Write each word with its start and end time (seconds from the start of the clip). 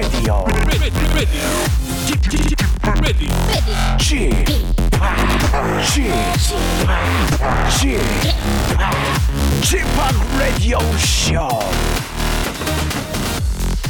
Welcome 0.00 0.46
Radio. 1.14 1.44
Radio 10.38 10.78
Show. 10.96 11.60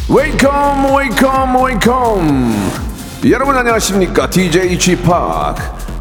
웨이컴 0.09 0.97
웨이컴 0.97 1.63
웨이컴 1.63 2.73
여러분 3.31 3.57
안녕하십니까 3.57 4.29
DJ 4.29 4.77
p 4.97 5.03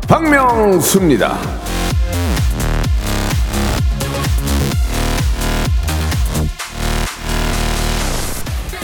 박명수입니다 0.08 1.69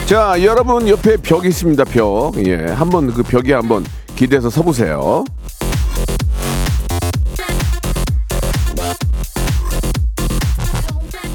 자 0.06 0.40
여러분 0.44 0.88
옆에 0.88 1.16
벽이 1.16 1.48
있습니다 1.48 1.82
벽 1.84 2.36
예 2.46 2.66
한번 2.66 3.12
그 3.12 3.24
벽에 3.24 3.52
한번 3.52 3.84
기대서 4.14 4.50
서 4.50 4.62
보세요 4.62 5.24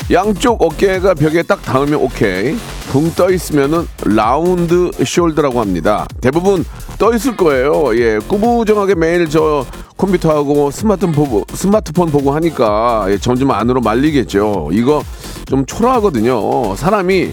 양쪽 0.10 0.62
어깨가 0.62 1.14
벽에 1.14 1.42
딱 1.42 1.62
닿으면 1.62 1.96
오케이. 1.96 2.58
붕 2.92 3.14
떠 3.16 3.30
있으면은 3.32 3.88
라운드 4.04 4.92
숄더라고 4.92 5.56
합니다. 5.56 6.06
대부분 6.20 6.66
떠 7.00 7.14
있을 7.16 7.38
거예요. 7.38 7.98
예, 7.98 8.20
꾸부정하게 8.28 8.96
매일 8.96 9.30
저 9.30 9.66
컴퓨터하고 9.98 10.70
스마트폰 10.72 11.14
보고 11.14 11.46
스마트폰 11.54 12.12
보고 12.12 12.32
하니까 12.34 13.06
예, 13.08 13.18
점점 13.18 13.52
안으로 13.52 13.80
말리겠죠. 13.80 14.72
이거 14.74 15.02
좀 15.46 15.66
초라하거든요. 15.66 16.76
사람이 16.76 17.32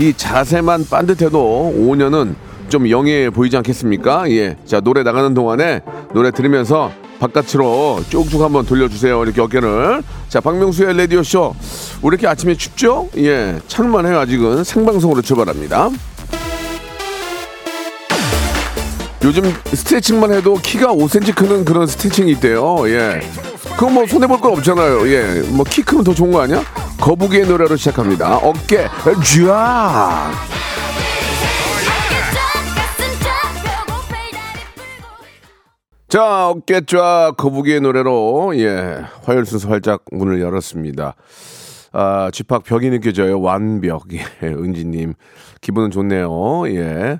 이 0.00 0.14
자세만 0.16 0.86
반듯해도 0.88 1.74
5년은 1.76 2.34
좀 2.70 2.88
영해 2.88 3.28
보이지 3.28 3.58
않겠습니까? 3.58 4.30
예. 4.30 4.56
자, 4.64 4.80
노래 4.80 5.02
나가는 5.02 5.34
동안에 5.34 5.82
노래 6.14 6.30
들으면서 6.30 6.90
바깥으로 7.18 8.02
쭉쭉 8.08 8.40
한번 8.40 8.64
돌려주세요. 8.64 9.22
이렇게 9.22 9.42
어깨를. 9.42 10.02
자, 10.30 10.40
박명수의 10.40 10.96
라디오쇼. 10.96 11.54
우리 12.00 12.14
이렇게 12.14 12.26
아침에 12.26 12.54
춥죠? 12.54 13.10
예. 13.18 13.58
찬만 13.68 14.06
해요, 14.06 14.20
아직은. 14.20 14.64
생방송으로 14.64 15.20
출발합니다. 15.20 15.90
요즘 19.22 19.54
스트레칭만 19.66 20.32
해도 20.32 20.54
키가 20.54 20.94
5cm 20.94 21.34
크는 21.34 21.64
그런 21.66 21.86
스트레칭이 21.86 22.32
있대요. 22.32 22.88
예. 22.88 23.20
그거 23.62 23.90
뭐 23.90 24.06
손해볼 24.06 24.40
건 24.40 24.52
없잖아요. 24.52 25.08
예. 25.08 25.42
뭐 25.50 25.64
키 25.64 25.82
크면 25.82 26.04
더 26.04 26.12
좋은 26.14 26.30
거 26.32 26.40
아니야? 26.42 26.62
거북이의 27.00 27.46
노래로 27.46 27.76
시작합니다. 27.76 28.36
어깨, 28.38 28.88
쥐아! 29.24 30.30
자, 36.08 36.48
어깨 36.48 36.80
쫙 36.86 37.34
거북이의 37.36 37.80
노래로, 37.82 38.52
예, 38.56 39.04
화요일 39.22 39.44
순서 39.44 39.68
활짝 39.68 40.02
문을 40.10 40.40
열었습니다. 40.40 41.14
아, 41.92 42.30
집합 42.32 42.64
벽이 42.64 42.90
느껴져요. 42.90 43.40
완벽. 43.40 44.06
예, 44.12 44.24
은지님. 44.42 45.14
기분은 45.60 45.90
좋네요. 45.90 46.68
예. 46.68 47.18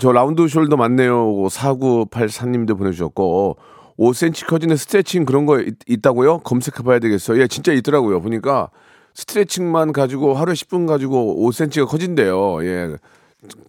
저 0.00 0.10
round 0.12 0.42
shoulder 0.46 0.76
맞네요. 0.76 1.24
4984님도 1.48 2.76
보내주셨고, 2.78 3.56
5cm 3.98 4.46
커지는 4.46 4.76
스트레칭 4.76 5.24
그런 5.24 5.46
거 5.46 5.60
있, 5.60 6.02
다고요 6.02 6.38
검색해 6.38 6.82
봐야 6.84 6.98
되겠어요. 6.98 7.40
예, 7.40 7.46
진짜 7.46 7.72
있더라고요. 7.72 8.20
보니까 8.20 8.70
스트레칭만 9.14 9.92
가지고 9.92 10.34
하루에 10.34 10.54
10분 10.54 10.86
가지고 10.86 11.48
5cm가 11.50 11.86
커진대요. 11.86 12.64
예. 12.64 12.96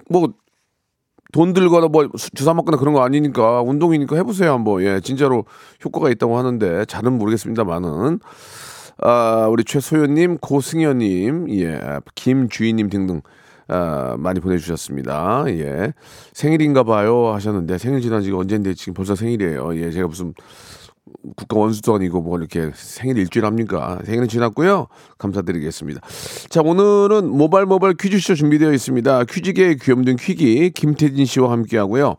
뭐 0.09 0.27
돈 1.33 1.51
들거나 1.53 1.87
뭐 1.87 2.07
주사 2.35 2.53
맞거나 2.53 2.77
그런 2.77 2.93
거 2.93 3.03
아니니까 3.03 3.61
운동이니까 3.63 4.15
해보세요 4.15 4.53
한번 4.53 4.83
예 4.83 5.01
진짜로 5.01 5.45
효과가 5.83 6.09
있다고 6.11 6.37
하는데 6.37 6.85
잘은 6.85 7.17
모르겠습니다만은 7.17 8.19
아 8.99 9.47
우리 9.49 9.63
최소연님 9.65 10.37
고승현님 10.37 11.49
예 11.59 11.81
김주희님 12.13 12.89
등등 12.89 13.21
아, 13.67 14.15
많이 14.17 14.39
보내주셨습니다. 14.39 15.45
예. 15.47 15.93
생일인가 16.33 16.83
봐요 16.83 17.33
하셨는데 17.33 17.77
생일 17.77 18.01
지난 18.01 18.21
지가 18.21 18.37
언젠데 18.37 18.73
지금 18.73 18.93
벌써 18.93 19.15
생일이에요. 19.15 19.75
예, 19.77 19.91
제가 19.91 20.07
무슨 20.07 20.33
국가 21.35 21.59
원수도 21.59 21.95
아니고 21.95 22.21
뭐 22.21 22.37
이렇게 22.37 22.71
생일 22.73 23.17
일주일 23.17 23.45
합니까? 23.45 23.99
생일은 24.05 24.27
지났고요. 24.27 24.87
감사드리겠습니다. 25.17 26.01
자, 26.49 26.61
오늘은 26.61 27.29
모발 27.29 27.65
모발 27.65 27.93
퀴즈쇼 27.93 28.35
준비되어 28.35 28.73
있습니다. 28.73 29.25
퀴즈계의 29.25 29.77
귀염둥 29.77 30.17
퀴기 30.19 30.71
김태진 30.71 31.25
씨와 31.25 31.51
함께 31.51 31.77
하고요. 31.77 32.15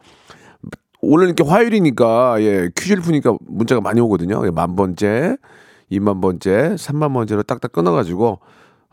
오늘 1.01 1.27
이렇게 1.27 1.45
화요일이니까 1.45 2.37
예, 2.41 2.71
퀴즈를 2.77 3.03
푸니까 3.03 3.37
문자가 3.47 3.81
많이 3.81 4.01
오거든요. 4.01 4.43
예, 4.47 4.51
만 4.51 4.75
번째, 4.77 5.37
이만 5.91 6.21
번째, 6.21 6.77
삼만 6.79 7.13
번째로 7.13 7.43
딱딱 7.43 7.73
끊어 7.73 7.93
가지고 7.93 8.41
아, 8.41 8.47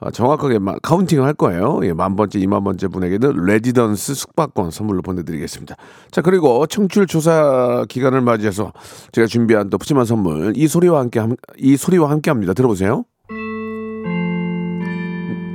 정확하게 0.09 0.59
counting을 0.81 1.24
할 1.23 1.34
거예요. 1.34 1.79
예, 1.84 1.94
만 1.94 2.16
번째, 2.16 2.39
이만 2.39 2.63
번째 2.63 2.88
분에게는 2.88 3.45
레지던스 3.45 4.16
숙박권 4.16 4.72
선물로 4.72 5.03
보내드리겠습니다. 5.03 5.75
자, 6.09 6.22
그리고 6.22 6.66
청취율 6.66 7.06
조사 7.06 7.85
기간을 7.88 8.22
맞이해서 8.22 8.73
제가 9.11 9.28
준비한 9.28 9.69
또 9.69 9.78
푸짐한 9.78 10.06
선물 10.06 10.53
이 10.56 10.67
소리와 10.67 11.01
함께 11.01 11.22
이 11.57 11.78
소리와 11.78 12.09
함께 12.09 12.31
합니다. 12.31 12.53
들어보세요. 12.53 13.06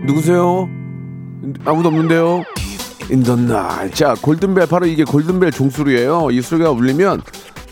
누구세요? 0.07 0.69
아무도 1.65 1.89
없는데요. 1.89 2.45
인더날. 3.11 3.91
자, 3.91 4.15
골든벨 4.21 4.69
바로 4.69 4.87
이게 4.87 5.05
골든벨 5.05 5.51
종소리예요. 5.51 6.31
이 6.31 6.41
소리가 6.41 6.71
울리면 6.71 7.23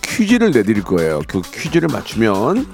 퀴즈를 0.03 0.51
내드릴 0.51 0.83
거예요. 0.83 1.21
그 1.29 1.41
퀴즈를 1.41 1.89
맞추면 1.93 2.67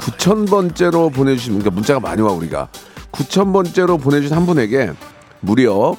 9,000번째로 0.00 1.12
보내주시면 1.12 1.60
그러니까 1.60 1.74
문자가 1.74 2.00
많이 2.00 2.22
와 2.22 2.32
우리가 2.32 2.68
9,000번째로 3.12 4.00
보내주신 4.00 4.36
한 4.36 4.46
분에게 4.46 4.92
무려 5.40 5.96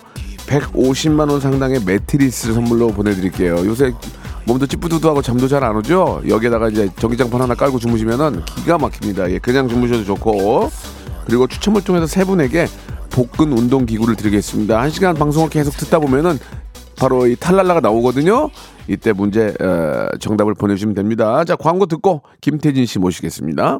150만 0.48 1.30
원 1.32 1.40
상당의 1.40 1.82
매트리스를 1.86 2.54
선물로 2.56 2.90
보내드릴게요. 2.90 3.66
요새 3.66 3.94
몸도 4.46 4.66
찌뿌두두하고 4.68 5.22
잠도 5.22 5.48
잘 5.48 5.64
안 5.64 5.76
오죠? 5.78 6.22
여기에다가 6.28 6.70
이제 6.70 6.90
전기장판 6.98 7.42
하나 7.42 7.54
깔고 7.56 7.80
주무시면은 7.80 8.44
기가 8.46 8.78
막힙니다. 8.78 9.30
예, 9.32 9.40
그냥 9.40 9.68
주무셔도 9.68 10.04
좋고 10.04 10.70
그리고 11.26 11.48
추첨을 11.48 11.84
통해서 11.84 12.08
세 12.08 12.24
분에게 12.26 12.66
복근 13.12 13.52
운동 13.54 13.86
기구를 13.86 14.16
드리겠습니다. 14.16 14.82
한 14.82 14.90
시간 14.90 15.16
방송을 15.16 15.50
계속 15.50 15.78
듣다 15.78 16.00
보면은 16.00 16.40
바로 16.98 17.28
이 17.28 17.36
탈랄라가 17.36 17.80
나오거든요. 17.80 18.50
이때 18.88 19.14
문제 19.14 19.54
어, 19.60 20.10
정답을 20.20 20.56
보내주시면 20.56 20.96
됩니다. 20.96 21.44
자 21.46 21.56
광고 21.56 21.86
듣고 21.86 22.24
김태진 22.42 22.86
씨 22.86 23.00
모시겠습니다. 23.00 23.80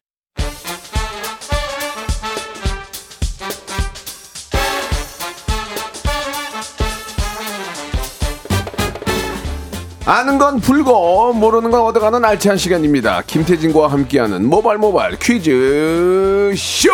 아는 10.11 10.37
건 10.37 10.59
풀고 10.59 11.31
모르는 11.35 11.71
건 11.71 11.83
얻어가는 11.83 12.25
알찬 12.25 12.57
시간입니다. 12.57 13.21
김태진과 13.25 13.87
함께하는 13.87 14.45
모발 14.45 14.77
모발 14.77 15.17
퀴즈 15.17 16.53
쇼. 16.57 16.89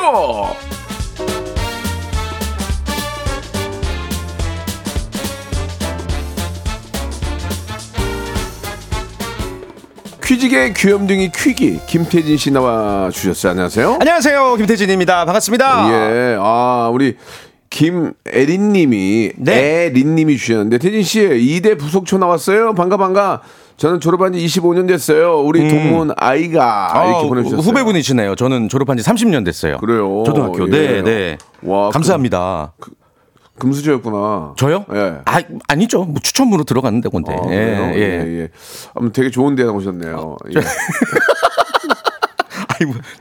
퀴즈계 10.23 10.73
귀염둥이 10.73 11.31
퀴기 11.31 11.79
김태진 11.87 12.37
씨 12.37 12.51
나와 12.51 13.09
주셨어요. 13.09 13.51
안녕하세요. 13.51 13.97
안녕하세요. 13.99 14.55
김태진입니다. 14.57 15.25
반갑습니다. 15.25 15.89
예, 15.89 16.37
아 16.39 16.91
우리 16.93 17.17
김애린님이 17.77 19.33
네. 19.37 19.85
애린님이 19.85 20.37
주셨는데 20.37 20.79
태진 20.79 21.03
씨 21.03 21.19
2대 21.21 21.77
부속초 21.77 22.17
나왔어요. 22.17 22.73
반가 22.73 22.97
반가. 22.97 23.41
저는 23.77 23.99
졸업한 23.99 24.33
지 24.33 24.39
25년 24.43 24.87
됐어요. 24.87 25.39
우리 25.41 25.67
동문 25.69 26.09
아이가 26.17 26.91
이렇게 27.05 27.25
아, 27.25 27.27
보내주셨어요. 27.27 27.61
후배분이시네요. 27.61 28.33
저는 28.35 28.69
졸업한 28.69 28.97
지 28.97 29.03
30년 29.03 29.45
됐어요. 29.45 29.77
그래요. 29.77 30.23
초등학교. 30.25 30.65
예. 30.67 30.71
네, 30.71 31.01
네. 31.03 31.37
와, 31.61 31.91
감사합니다. 31.91 32.73
금수저였구나. 33.59 34.53
저요? 34.57 34.85
예. 34.93 35.17
아, 35.25 35.41
아니죠. 35.67 36.03
뭐 36.05 36.15
추첨으로 36.21 36.63
들어갔는데, 36.63 37.09
근데. 37.09 37.33
아, 37.33 37.51
예? 37.51 37.55
예. 37.95 37.99
예, 37.99 38.39
예. 38.41 38.49
아무튼 38.95 39.13
되게 39.13 39.29
좋은 39.31 39.55
데 39.55 39.63
나 39.63 39.71
오셨네요. 39.71 40.37
예. 40.55 40.57
아이고, 40.57 40.69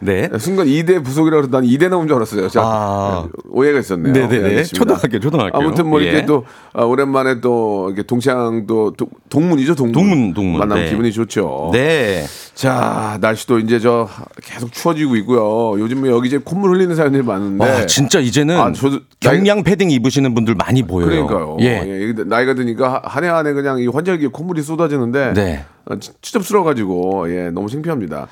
네. 0.07 0.31
순간 0.39 0.67
2대 0.67 1.05
부속이라고 1.05 1.43
해서 1.43 1.51
난 1.51 1.65
2대 1.65 1.89
나온 1.91 2.07
줄 2.07 2.17
알았어요. 2.17 2.49
자, 2.49 2.63
아. 2.65 3.29
오해가 3.51 3.79
있었네요. 3.81 4.13
네네네. 4.13 4.35
예, 4.37 4.45
알겠습니다. 4.45 4.77
초등학교, 4.79 5.19
초등학교. 5.21 5.59
아무튼 5.59 5.89
뭐 5.89 6.01
이렇게 6.01 6.19
예. 6.19 6.25
또 6.27 6.45
아, 6.73 6.85
오랜만에 6.85 7.41
또 7.41 7.89
이렇게 7.89 8.03
동창도 8.03 8.93
도- 8.97 9.09
동문이죠, 9.29 9.75
동문. 9.75 9.93
동문, 9.93 10.35
동문. 10.35 10.59
만나면 10.61 10.85
네. 10.85 10.91
기분이 10.91 11.13
좋죠. 11.13 11.71
네. 11.73 12.25
자, 12.55 13.19
날씨도 13.21 13.59
이제 13.59 13.79
저 13.79 14.09
계속 14.43 14.73
추워지고 14.73 15.17
있고요. 15.17 15.79
요즘 15.81 16.01
뭐 16.01 16.09
여기저기 16.11 16.43
콧물 16.45 16.71
흘리는 16.71 16.95
사연들이 16.97 17.23
많은데. 17.23 17.65
와, 17.65 17.87
진짜 17.87 18.19
이제는 18.21 18.55
네. 18.55 18.61
아, 18.61 18.73
저도 18.73 19.01
경량 19.21 19.63
패딩 19.65 19.91
입으시는 19.91 20.35
분들 20.35 20.55
많이 20.55 20.83
보여요. 20.83 21.27
그러니까요. 21.27 21.57
예. 21.61 21.83
예, 21.87 22.15
나이가 22.25 22.55
드니까 22.55 23.03
한 23.05 23.25
해 23.25 23.29
한 23.29 23.47
해 23.47 23.53
그냥 23.53 23.79
이 23.81 23.87
환절기에 23.89 24.29
콧물이 24.29 24.63
쏟아지는데 24.63 25.33
네. 25.35 25.65
추접스러워가지고 26.21 27.31
예 27.35 27.51
너무 27.51 27.69
창피합니다. 27.69 28.29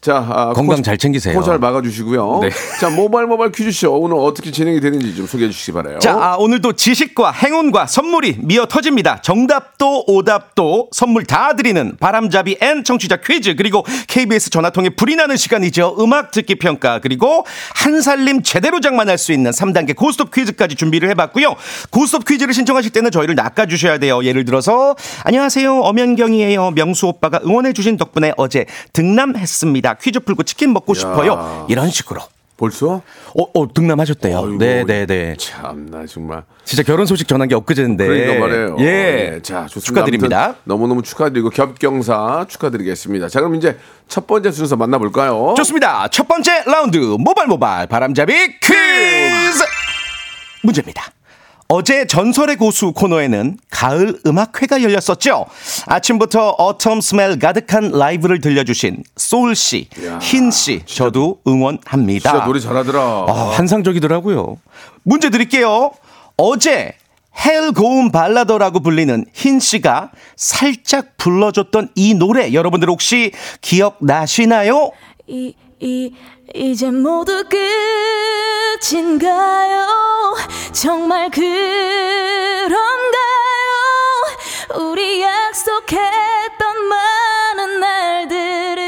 자 0.00 0.16
아, 0.30 0.52
건강 0.54 0.76
코- 0.76 0.82
잘 0.82 0.96
챙기세요. 0.96 1.34
코 1.38 1.42
잘 1.44 1.58
막아주시고요. 1.58 2.38
네. 2.40 2.48
자 2.80 2.88
모바일 2.88 3.26
모바일 3.26 3.52
퀴즈쇼 3.52 3.92
오늘 4.00 4.16
어떻게 4.16 4.50
진행이 4.50 4.80
되는지 4.80 5.14
좀 5.14 5.26
소개해 5.26 5.50
주시기 5.50 5.72
바래요. 5.72 5.98
자, 5.98 6.12
아, 6.18 6.36
오늘도 6.38 6.72
지식과 6.72 7.32
행운과 7.32 7.86
선물이 7.86 8.38
미어 8.40 8.64
터집니다. 8.64 9.20
정답도 9.20 10.04
오답도 10.06 10.88
선물 10.92 11.24
다 11.26 11.54
드리는 11.54 11.98
바람잡이 12.00 12.56
N 12.62 12.82
청취자 12.82 13.16
퀴즈 13.16 13.56
그리고 13.56 13.84
KBS 14.08 14.48
전화통에 14.48 14.88
불이 14.90 15.16
나는 15.16 15.36
시간이죠. 15.36 15.96
음악 16.00 16.30
듣기 16.30 16.54
평가 16.54 16.98
그리고 17.00 17.44
한 17.74 18.00
살림 18.00 18.42
제대로 18.42 18.80
장만할 18.80 19.18
수 19.18 19.32
있는 19.32 19.50
3단계 19.50 19.94
고스톱 19.94 20.30
퀴즈까지 20.32 20.76
준비를 20.76 21.10
해봤고요. 21.10 21.56
고스톱 21.90 22.24
퀴즈를 22.24 22.54
신청하실 22.54 22.92
때는 22.92 23.10
저희를 23.10 23.34
낚아주셔야 23.34 23.98
돼요. 23.98 24.24
예를 24.24 24.46
들어서 24.46 24.96
안녕하세요 25.24 25.80
엄연경이에요. 25.80 26.70
명수 26.70 27.06
오빠가 27.06 27.38
응원해 27.44 27.74
주신 27.74 27.98
덕분에 27.98 28.32
어제 28.38 28.64
등남했습니다. 28.94 29.89
퀴즈 29.94 30.20
풀고 30.20 30.42
치킨 30.44 30.72
먹고 30.72 30.94
싶어요. 30.94 31.66
이런 31.68 31.90
식으로. 31.90 32.20
벌써? 32.60 33.00
어, 33.34 33.42
어 33.54 33.72
득남하셨대요. 33.72 34.58
네, 34.58 34.84
네, 34.84 35.06
네. 35.06 35.34
참나 35.38 36.04
정말. 36.06 36.42
진짜 36.62 36.82
결혼 36.82 37.06
소식 37.06 37.26
전한 37.26 37.48
게 37.48 37.54
엊그제인데. 37.54 38.06
그러니까 38.06 38.38
말이에요. 38.38 38.76
예. 38.80 39.40
자, 39.42 39.64
좋습니다. 39.66 39.86
축하드립니다. 39.86 40.56
너무너무 40.64 41.02
축하드리고 41.02 41.48
겹경사 41.48 42.44
축하드리겠습니다. 42.50 43.30
자, 43.30 43.40
그럼 43.40 43.54
이제 43.54 43.78
첫 44.08 44.26
번째 44.26 44.52
순서 44.52 44.76
만나 44.76 44.98
볼까요? 44.98 45.54
좋습니다. 45.56 46.08
첫 46.08 46.28
번째 46.28 46.64
라운드 46.66 46.98
모발 46.98 47.46
모발 47.46 47.86
바람잡이 47.86 48.58
퀴즈 48.60 49.64
문제입니다. 50.62 51.10
어제 51.72 52.04
전설의 52.04 52.56
고수 52.56 52.92
코너에는 52.92 53.56
가을 53.70 54.18
음악회가 54.26 54.82
열렸었죠. 54.82 55.46
아침부터 55.86 56.56
autumn 56.56 57.00
smell 57.00 57.38
가득한 57.38 57.92
라이브를 57.92 58.40
들려주신 58.40 59.04
소울 59.16 59.54
씨, 59.54 59.88
흰 60.20 60.50
씨, 60.50 60.82
저도 60.84 61.38
응원합니다. 61.46 62.32
진짜 62.32 62.44
노래 62.44 62.58
잘하더라. 62.58 63.00
아, 63.00 63.52
환상적이더라고요. 63.54 64.56
문제 65.04 65.30
드릴게요. 65.30 65.92
어제 66.36 66.94
헬 67.44 67.70
고음 67.70 68.10
발라더라고 68.10 68.80
불리는 68.80 69.26
흰 69.32 69.60
씨가 69.60 70.10
살짝 70.34 71.16
불러줬던 71.18 71.90
이 71.94 72.14
노래 72.14 72.52
여러분들 72.52 72.88
혹시 72.88 73.30
기억나시나요? 73.60 74.90
이, 75.28 75.54
이, 75.78 76.12
이제 76.54 76.90
모두 76.90 77.44
끝인가요? 78.80 79.86
정말 80.72 81.30
그런가요? 81.30 82.74
우리 84.80 85.22
약속했던 85.22 86.88
많은 86.88 87.80
날들은 87.80 88.80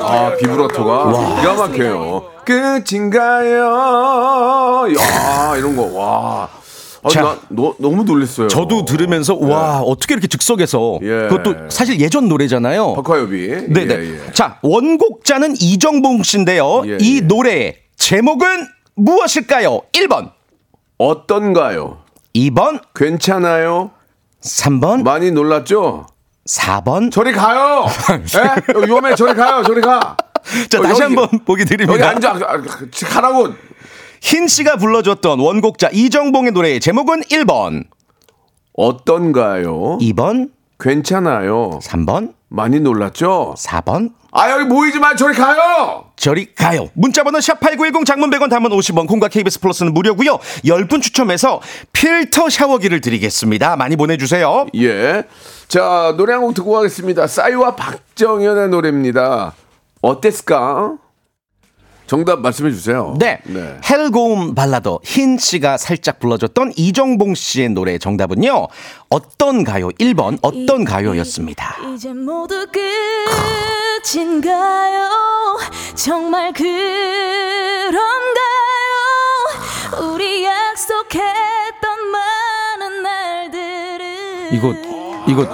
아, 0.00 0.32
비브라토가 0.38 1.40
기가 1.40 1.54
막혀요. 1.54 2.22
끝인가요? 2.44 3.64
야, 4.98 5.56
이런 5.56 5.74
거, 5.76 5.82
와. 5.92 6.48
아, 7.04 7.08
자. 7.08 7.22
나 7.22 7.38
너, 7.48 7.74
너무 7.78 8.04
놀랬어요. 8.04 8.48
저도 8.48 8.84
들으면서 8.84 9.34
와 9.34 9.80
어떻게 9.80 10.14
이렇게 10.14 10.28
즉석에서 10.28 11.00
예. 11.02 11.28
그것도 11.28 11.68
사실 11.68 12.00
예전 12.00 12.28
노래잖아요. 12.28 12.94
박화요비. 12.94 13.48
네네. 13.68 13.94
예, 13.94 14.26
예. 14.26 14.32
자 14.32 14.58
원곡자는 14.62 15.56
이정봉 15.60 16.22
씨인데요. 16.22 16.82
예, 16.86 16.98
이 17.00 17.16
예. 17.16 17.20
노래의 17.20 17.76
제목은 17.96 18.66
무엇일까요? 18.94 19.80
1번, 19.92 20.30
어떤가요? 20.98 21.98
2번, 22.34 22.80
괜찮아요? 22.94 23.90
3번, 24.42 25.02
많이 25.02 25.30
놀랐죠? 25.30 26.06
4번. 26.46 27.10
저리 27.12 27.32
가요! 27.32 27.86
예? 28.10 28.86
위험해, 28.86 29.14
저리 29.14 29.34
가요, 29.34 29.62
저리 29.62 29.80
가! 29.80 30.16
자 30.68 30.80
어, 30.80 30.82
다시 30.82 31.02
한번 31.02 31.28
보기 31.44 31.64
드립니다. 31.64 31.92
여기 31.92 32.02
앉아, 32.02 32.30
아, 32.30 32.60
가라고! 33.08 33.50
흰 34.22 34.46
씨가 34.46 34.76
불러줬던 34.76 35.40
원곡자 35.40 35.88
이정봉의 35.92 36.52
노래의 36.52 36.78
제목은 36.80 37.22
1번, 37.22 37.84
어떤가요? 38.72 39.98
2번, 40.00 40.50
괜찮아요. 40.78 41.80
3번, 41.82 42.32
많이 42.48 42.78
놀랐죠? 42.80 43.54
4번. 43.58 44.12
아, 44.30 44.50
여기 44.52 44.64
모이지 44.64 44.98
마, 45.00 45.14
저리 45.16 45.34
가요! 45.34 46.04
저리 46.16 46.54
가요. 46.54 46.88
문자번호 46.94 47.38
샵8910 47.40 48.06
장문 48.06 48.30
100원 48.30 48.48
단문 48.48 48.70
50원 48.70 49.06
콩과 49.08 49.28
KBS 49.28 49.60
플러스는 49.60 49.92
무료고요. 49.92 50.38
10분 50.64 51.02
추첨해서 51.02 51.60
필터 51.92 52.48
샤워기를 52.48 53.00
드리겠습니다. 53.02 53.76
많이 53.76 53.96
보내주세요. 53.96 54.66
예. 54.76 55.24
자, 55.68 56.14
노래 56.16 56.32
한 56.32 56.42
곡 56.42 56.54
듣고 56.54 56.70
가겠습니다. 56.72 57.26
싸이와 57.26 57.74
박정현의 57.76 58.68
노래입니다. 58.70 59.52
어땠을까? 60.00 60.94
정답 62.12 62.40
말씀해 62.40 62.70
주세요. 62.72 63.16
네. 63.18 63.40
헬고음 63.88 64.54
발라더 64.54 65.00
흰 65.02 65.38
씨가 65.38 65.78
살짝 65.78 66.18
불러줬던 66.20 66.74
이정봉 66.76 67.34
씨의 67.34 67.70
노래 67.70 67.96
정답은요. 67.96 68.68
어떤 69.08 69.64
가요? 69.64 69.88
1번 69.88 70.38
어떤 70.42 70.84
가요였습니다. 70.84 71.74
이제 71.94 72.12
모두 72.12 72.66
끝인가요? 74.04 75.08
정말 75.94 76.52
그런가요? 76.52 76.82
우리 80.12 80.44
약속했던 80.44 81.30
많은 82.12 83.02
날들은 83.02 84.52
이거 84.52 84.74
이거 85.28 85.48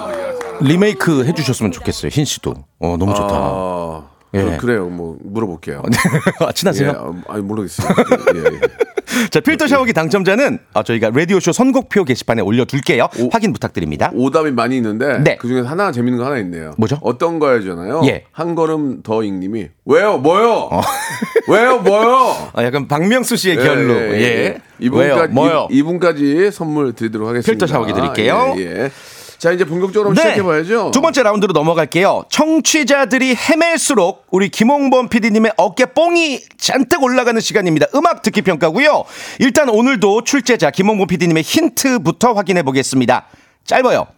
리메이크 0.61 1.25
해주셨으면 1.25 1.71
좋겠어요. 1.71 2.11
흰 2.11 2.25
씨도. 2.25 2.55
어 2.81 2.97
너무 2.99 3.15
좋다. 3.15 3.29
아, 3.33 4.18
예. 4.35 4.42
그, 4.42 4.56
그래요. 4.58 4.87
뭐 4.88 5.16
물어볼게요. 5.23 5.82
아, 6.40 6.52
친하세요? 6.52 6.88
예, 6.88 6.92
아, 6.92 7.35
아니 7.35 7.42
모르겠어요. 7.42 7.88
예, 8.35 8.38
예. 8.40 8.61
자 9.30 9.40
필터 9.40 9.66
샤워기 9.66 9.94
당첨자는 9.94 10.58
아, 10.75 10.82
저희가 10.82 11.11
라디오 11.14 11.40
쇼 11.40 11.50
선곡표 11.52 12.04
게시판에 12.04 12.42
올려둘게요. 12.42 13.08
확인 13.32 13.52
부탁드립니다. 13.52 14.11
오답이 14.14 14.50
많이 14.52 14.76
있는데 14.76 15.18
네. 15.18 15.37
그 15.37 15.49
중에 15.49 15.62
하나 15.62 15.92
재밌는 15.92 16.18
거 16.18 16.26
하나 16.26 16.38
있네요. 16.38 16.75
뭐죠? 16.76 16.99
어떤 17.00 17.38
거요잖아요. 17.38 18.02
예. 18.04 18.25
한 18.32 18.54
걸음 18.54 19.02
더 19.02 19.23
잉님이 19.23 19.68
왜요, 19.87 20.18
뭐요, 20.18 20.68
왜요, 21.49 21.78
뭐요. 21.78 22.50
아, 22.52 22.62
약간 22.62 22.87
박명수 22.87 23.37
씨의 23.37 23.56
결로. 23.56 23.94
예. 23.94 24.58
이분까지 24.78 25.11
왜요? 25.12 25.28
뭐요? 25.28 25.68
이, 25.70 25.82
분까지 25.82 26.50
선물 26.52 26.92
드리도록 26.92 27.28
하겠습니다. 27.28 27.50
필터 27.50 27.66
샤워기 27.66 27.94
드릴게요. 27.94 28.54
예, 28.58 28.62
예. 28.62 28.90
자 29.38 29.52
이제 29.52 29.64
본격적으로 29.64 30.11
한번 30.11 30.23
시작해 30.23 30.42
봐야죠. 30.42 30.85
네. 30.87 30.90
두 30.90 31.00
번째 31.00 31.23
라운드로 31.23 31.52
넘어갈게요. 31.52 32.25
청취자들이 32.28 33.37
헤맬수록 33.37 34.26
우리 34.30 34.49
김홍범 34.49 35.09
PD님의 35.09 35.52
어깨 35.57 35.87
뽕이 35.87 36.40
잔뜩 36.59 37.02
올라가는 37.04 37.40
시간입니다. 37.40 37.87
음악 37.95 38.23
듣기 38.23 38.42
평가고요. 38.42 39.04
일단 39.38 39.68
오늘도 39.68 40.25
출제자 40.25 40.71
김홍범 40.73 41.07
PD님의 41.07 41.45
힌트부터 41.45 42.33
확인해 42.33 42.64
보겠습니다. 42.64 43.26
짧아요. 43.64 44.09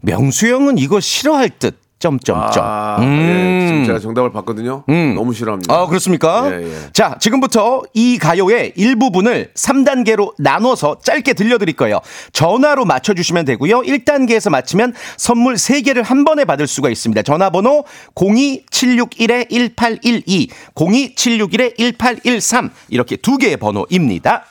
명수 0.00 0.46
형은 0.46 0.78
이거 0.78 1.00
싫어할 1.00 1.50
듯. 1.50 1.78
점점점. 2.00 2.64
아, 2.64 2.96
예, 3.02 3.66
지금 3.68 3.84
제가 3.84 4.00
정답을 4.00 4.32
봤거든요. 4.32 4.82
너무 4.86 5.32
싫어합니다. 5.34 5.72
음. 5.72 5.78
아, 5.78 5.86
그렇습니까? 5.86 6.50
예, 6.50 6.64
예. 6.64 6.72
자, 6.92 7.16
지금부터 7.20 7.82
이 7.92 8.18
가요의 8.18 8.72
일부분을 8.74 9.52
3단계로 9.54 10.32
나눠서 10.38 10.96
짧게 11.04 11.34
들려드릴 11.34 11.76
거예요. 11.76 12.00
전화로 12.32 12.86
맞춰주시면 12.86 13.44
되고요. 13.44 13.82
1단계에서 13.82 14.50
맞히면 14.50 14.94
선물 15.18 15.54
3개를 15.54 16.02
한 16.02 16.24
번에 16.24 16.46
받을 16.46 16.66
수가 16.66 16.88
있습니다. 16.88 17.20
전화번호 17.22 17.84
02761-1812, 18.14 20.48
02761-1813 20.74 22.70
이렇게 22.88 23.16
두 23.16 23.36
개의 23.36 23.58
번호입니다. 23.58 24.46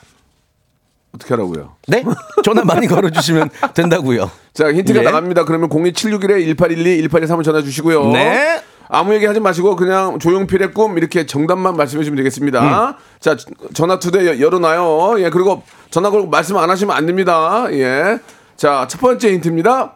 어떻게 1.12 1.34
하라고요? 1.34 1.76
네? 1.88 2.04
전화 2.44 2.64
많이 2.64 2.86
걸어주시면 2.86 3.50
된다고요. 3.74 4.30
자 4.52 4.72
힌트가 4.72 5.00
예. 5.00 5.02
나갑니다. 5.02 5.44
그러면 5.44 5.68
02761에 5.68 6.46
1812, 6.56 7.08
1813을 7.08 7.44
전화 7.44 7.62
주시고요. 7.62 8.12
네. 8.12 8.62
아무 8.92 9.14
얘기 9.14 9.24
하지 9.24 9.38
마시고 9.38 9.76
그냥 9.76 10.18
조용필의 10.18 10.72
꿈 10.72 10.98
이렇게 10.98 11.24
정답만 11.24 11.76
말씀해 11.76 12.02
주시면 12.02 12.16
되겠습니다. 12.16 12.96
자, 13.20 13.36
전화 13.72 13.98
투대 14.00 14.26
여- 14.26 14.40
열어놔요. 14.40 15.20
예, 15.24 15.30
그리고 15.30 15.62
전화 15.90 16.10
걸고 16.10 16.28
말씀 16.28 16.56
안 16.56 16.70
하시면 16.70 16.96
안 16.96 17.06
됩니다. 17.06 17.66
예. 17.72 18.18
자, 18.56 18.86
첫 18.90 19.00
번째 19.00 19.32
힌트입니다. 19.32 19.94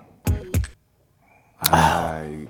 아, 1.70 2.22
이- 2.28 2.46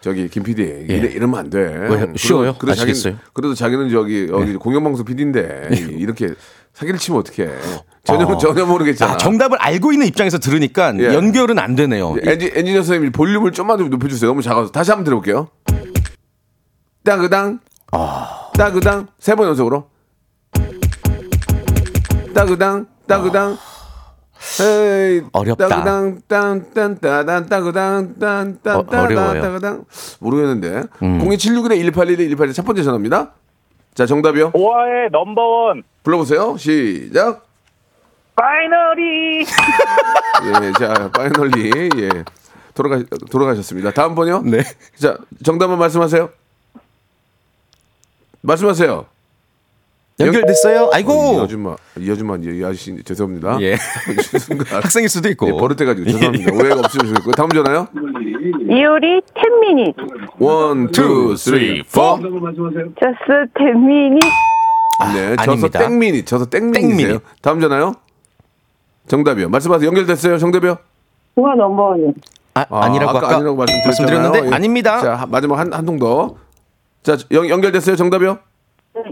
저기 0.00 0.28
김 0.28 0.42
PD 0.42 0.62
이래, 0.86 1.08
이러면 1.12 1.40
안 1.40 1.48
돼. 1.50 1.58
왜요? 1.60 2.12
쉬워요? 2.16 2.54
그래도 2.58 2.76
자기 2.78 2.90
아시겠어요? 2.90 3.16
그래도 3.32 3.54
자기는 3.54 3.88
저기 3.88 4.28
여기 4.30 4.54
공영방송 4.56 5.06
PD인데 5.06 5.70
이렇게 5.96 6.34
사기를 6.74 6.98
치면 6.98 7.20
어떡해. 7.20 7.50
전혀 8.04 8.26
어. 8.26 8.36
전혀 8.36 8.66
모르겠잖아. 8.66 9.12
아, 9.14 9.16
정답을 9.16 9.56
알고 9.60 9.92
있는 9.92 10.06
입장에서 10.06 10.38
들으니까 10.38 10.92
예. 10.98 11.14
연결은 11.14 11.58
안 11.58 11.74
되네요. 11.74 12.16
엔지, 12.22 12.52
엔지니어 12.54 12.82
선생님 12.82 13.12
볼륨을 13.12 13.52
좀만 13.52 13.78
좀 13.78 13.88
높여주세요. 13.88 14.28
너무 14.28 14.42
작아서 14.42 14.70
다시 14.70 14.90
한번 14.90 15.04
들어볼게요. 15.04 15.48
따그당 17.02 17.60
아. 17.92 18.50
따그당 18.58 19.06
세 19.18 19.34
번 19.36 19.48
연속으로 19.48 19.88
따그당 22.34 22.86
따그당 23.06 23.56
에이 24.60 25.22
어렵다. 25.32 25.68
따그당 25.68 26.20
딴딴 26.28 26.98
따단 27.00 27.46
따그당 27.48 28.14
딴딴 28.18 28.76
어, 28.76 28.84
어려워요. 28.90 29.30
음. 29.38 29.40
따그당 29.40 29.84
모르겠는데 30.20 30.82
02761에 31.00 31.76
1811 31.92 32.36
181첫 32.36 32.66
번째 32.66 32.82
전화입니다. 32.82 33.32
자 33.94 34.06
정답이요. 34.06 34.50
보아의 34.50 35.10
넘버원 35.10 35.82
불러보세요. 36.02 36.56
시작. 36.56 37.46
파이널이 38.36 39.40
예, 39.46 40.72
자, 40.78 41.08
파이널리, 41.12 41.70
예. 42.02 42.24
돌아가, 42.74 43.00
돌아가셨습니다. 43.30 43.92
다음 43.92 44.16
번요? 44.16 44.42
네. 44.44 44.58
자, 44.96 45.16
정답만 45.44 45.78
말씀하세요. 45.78 46.28
말씀하세요. 48.40 49.06
연결됐어요? 50.20 50.84
이 50.84 50.88
아이고. 50.92 51.40
아줌마, 51.42 51.76
이 51.98 52.10
아줌마, 52.10 52.36
이 52.40 52.64
아저씨, 52.64 53.02
죄송합니다. 53.02 53.58
예. 53.62 53.76
학생일 54.70 55.08
수도 55.08 55.28
있고. 55.30 55.48
예, 55.48 55.52
버릇해가지고 55.52 56.08
죄송합니다. 56.10 56.52
오해가 56.54 56.74
없으면 56.80 57.06
좋겠고. 57.14 57.32
다음 57.32 57.48
전화요? 57.50 57.88
이효리 58.70 59.20
10 59.34 59.47
minutes 59.47 59.94
one, 60.38 60.90
two, 60.92 61.36
three, 61.36 61.82
four. 61.82 62.18
Just 62.20 63.52
10 63.54 63.69
minutes 63.69 64.20
네, 65.14 65.36
just 65.36 65.50
아닙니다. 65.50 65.78
땡미니, 65.80 66.24
저서 66.24 66.46
땡미니세요. 66.46 66.96
땡미니. 66.96 67.18
다음 67.42 67.60
전화요? 67.60 67.94
정답이요. 69.08 69.48
말씀하세요. 69.48 69.88
연결됐어요. 69.88 70.38
정답이요? 70.38 70.78
보아 71.34 71.54
넘버원 71.56 72.14
아, 72.54 72.64
아니라고 72.70 73.18
아까, 73.18 73.34
아니라고 73.36 73.56
말씀드렸잖아요. 73.56 74.18
말씀드렸는데 74.18 74.48
예. 74.48 74.54
아닙니다. 74.54 75.00
자, 75.00 75.14
하- 75.16 75.26
마지막 75.26 75.58
한, 75.58 75.72
한 75.72 75.84
통 75.84 75.98
더. 75.98 76.36
자, 77.02 77.16
연, 77.32 77.48
연결됐어요. 77.48 77.96
정답이요? 77.96 78.38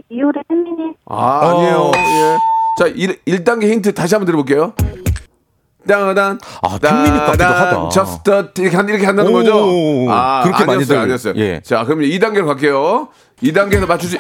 이효리 0.09 0.39
10미닛 0.49 0.52
아, 1.07 1.15
어. 1.17 1.59
아니에요. 1.59 1.91
예. 1.97 2.39
자, 2.79 2.87
1, 2.87 3.21
일단계 3.27 3.69
힌트 3.71 3.93
다시 3.95 4.15
한번 4.15 4.27
들어볼게요. 4.27 4.73
땅하단. 5.87 6.39
아, 6.63 6.79
핑미니 6.79 7.19
같기도 7.19 7.45
하다. 7.45 7.89
just 7.89 8.31
이렇게, 8.61 8.77
한, 8.77 8.89
이렇게 8.89 9.05
한다는 9.05 9.31
오, 9.31 9.35
거죠? 9.35 10.07
아, 10.11 10.43
그렇게 10.45 10.65
많이들- 10.65 10.97
아니었어요. 10.97 11.01
아니었어요. 11.01 11.35
예. 11.39 11.61
자, 11.65 11.85
그럼 11.85 12.01
2단계로 12.01 12.47
갈게요. 12.47 13.09
2단계에서 13.43 13.87
맞추시. 13.87 14.19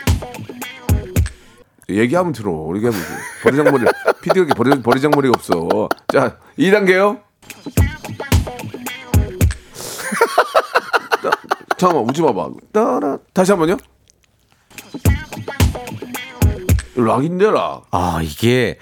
얘기하면 1.88 2.32
들어. 2.32 2.50
얘기하면 2.74 3.00
들어. 3.00 3.16
버리장머리. 3.44 3.84
피디가 4.22 4.54
버리, 4.54 4.82
버리장머리가 4.82 5.32
없어. 5.36 5.88
자, 6.12 6.36
2단계요. 6.58 7.20
잠깐만, 11.78 12.08
웃지 12.08 12.22
마봐. 12.22 12.48
따라. 12.72 13.18
다시 13.32 13.52
한 13.52 13.58
번요. 13.58 13.76
락인데, 16.96 17.50
락. 17.50 17.82
아, 17.90 18.20
이게 18.22 18.78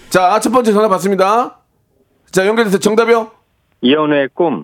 자, 0.09 0.39
첫 0.39 0.51
번째 0.51 0.73
전화 0.73 0.87
받습니다. 0.87 1.57
자, 2.31 2.45
연결돼서 2.45 2.77
정답이요? 2.77 3.31
이현우의 3.81 4.29
꿈 4.33 4.63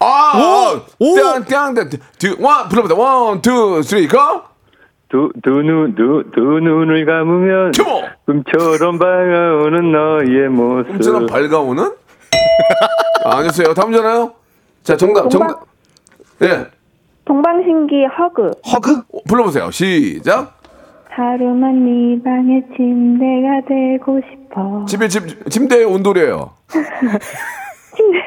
아, 0.00 0.80
오, 0.98 1.14
땡, 1.14 1.44
땡, 1.44 1.74
땡, 1.74 1.90
두, 2.18 2.36
원, 2.40 2.68
불러보자. 2.68 2.94
원, 2.94 3.40
투, 3.40 3.82
쓰리, 3.82 4.06
고! 4.06 4.18
두, 5.14 5.30
두, 5.44 5.50
눈, 5.62 5.94
두, 5.94 6.24
두 6.34 6.40
눈을 6.40 7.06
감으면 7.06 7.70
큐모! 7.70 8.02
꿈처럼 8.26 8.98
밝아오는 8.98 9.92
너의 9.92 10.48
모습 10.48 10.88
꿈처럼 10.88 11.26
밝아오는? 11.26 11.84
아, 13.24 13.36
아니었어요. 13.36 13.74
다음 13.74 13.92
전화요? 13.92 14.32
자, 14.82 14.96
정답, 14.96 15.30
정답. 15.30 15.66
예, 16.42 16.66
동방신기 17.26 18.06
허그 18.06 18.50
허그? 18.72 19.02
불러보세요. 19.28 19.70
시작. 19.70 20.58
하루만 21.10 21.84
네 21.84 22.20
방의 22.20 22.64
침대가 22.76 23.60
되고 23.68 24.20
싶어 24.28 24.84
집에 24.86 25.06
집 25.06 25.48
침대의 25.48 25.84
온도래요. 25.84 26.50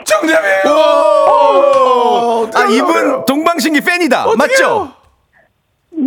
정답이에요. 0.06 0.78
아, 2.56 2.66
이분 2.72 3.26
동방신기 3.26 3.82
팬이다. 3.82 4.28
맞죠? 4.38 4.97